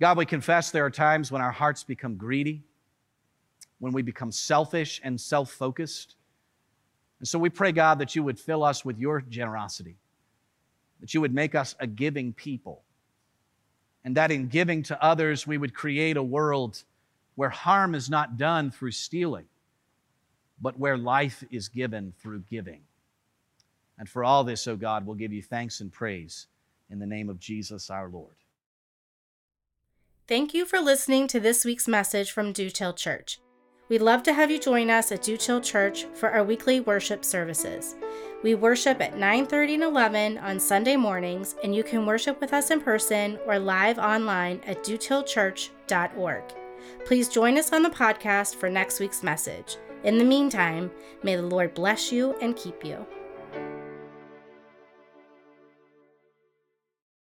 God, 0.00 0.16
we 0.16 0.24
confess 0.24 0.70
there 0.70 0.86
are 0.86 0.90
times 0.90 1.30
when 1.30 1.42
our 1.42 1.52
hearts 1.52 1.84
become 1.84 2.16
greedy, 2.16 2.62
when 3.78 3.92
we 3.92 4.00
become 4.00 4.32
selfish 4.32 5.02
and 5.04 5.20
self 5.20 5.50
focused. 5.50 6.14
And 7.18 7.28
so 7.28 7.38
we 7.38 7.50
pray, 7.50 7.72
God, 7.72 7.98
that 7.98 8.16
you 8.16 8.22
would 8.22 8.40
fill 8.40 8.64
us 8.64 8.86
with 8.86 8.98
your 8.98 9.20
generosity, 9.20 9.98
that 11.00 11.12
you 11.12 11.20
would 11.20 11.34
make 11.34 11.54
us 11.54 11.74
a 11.78 11.86
giving 11.86 12.32
people 12.32 12.84
and 14.06 14.16
that 14.16 14.30
in 14.30 14.46
giving 14.46 14.84
to 14.84 15.04
others, 15.04 15.48
we 15.48 15.58
would 15.58 15.74
create 15.74 16.16
a 16.16 16.22
world 16.22 16.84
where 17.34 17.50
harm 17.50 17.92
is 17.92 18.08
not 18.08 18.38
done 18.38 18.70
through 18.70 18.92
stealing, 18.92 19.46
but 20.62 20.78
where 20.78 20.96
life 20.96 21.42
is 21.50 21.68
given 21.68 22.14
through 22.22 22.38
giving. 22.48 22.82
And 23.98 24.08
for 24.08 24.22
all 24.22 24.44
this, 24.44 24.68
O 24.68 24.72
oh 24.72 24.76
God, 24.76 25.04
we'll 25.04 25.16
give 25.16 25.32
you 25.32 25.42
thanks 25.42 25.80
and 25.80 25.92
praise 25.92 26.46
in 26.88 27.00
the 27.00 27.06
name 27.06 27.28
of 27.28 27.40
Jesus 27.40 27.90
our 27.90 28.08
Lord. 28.08 28.36
Thank 30.28 30.54
you 30.54 30.66
for 30.66 30.78
listening 30.78 31.26
to 31.28 31.40
this 31.40 31.64
week's 31.64 31.88
message 31.88 32.30
from 32.30 32.52
Dutilh 32.52 32.96
Church. 32.96 33.40
We'd 33.88 34.02
love 34.02 34.22
to 34.24 34.32
have 34.32 34.52
you 34.52 34.60
join 34.60 34.88
us 34.88 35.10
at 35.10 35.22
Dutilh 35.22 35.64
Church 35.64 36.04
for 36.14 36.30
our 36.30 36.44
weekly 36.44 36.78
worship 36.78 37.24
services. 37.24 37.96
We 38.46 38.54
worship 38.54 39.02
at 39.02 39.18
9:30 39.18 39.74
and 39.74 39.82
11 39.82 40.38
on 40.38 40.60
Sunday 40.60 40.94
mornings, 40.94 41.56
and 41.64 41.74
you 41.74 41.82
can 41.82 42.06
worship 42.06 42.40
with 42.40 42.52
us 42.52 42.70
in 42.70 42.80
person 42.80 43.40
or 43.44 43.58
live 43.58 43.98
online 43.98 44.60
at 44.68 44.84
dutilhchurch.org. 44.84 46.44
Please 47.04 47.28
join 47.28 47.58
us 47.58 47.72
on 47.72 47.82
the 47.82 47.90
podcast 47.90 48.54
for 48.54 48.70
next 48.70 49.00
week's 49.00 49.24
message. 49.24 49.78
In 50.04 50.16
the 50.16 50.24
meantime, 50.24 50.92
may 51.24 51.34
the 51.34 51.42
Lord 51.42 51.74
bless 51.74 52.12
you 52.12 52.36
and 52.40 52.54
keep 52.54 52.84
you. 52.84 53.04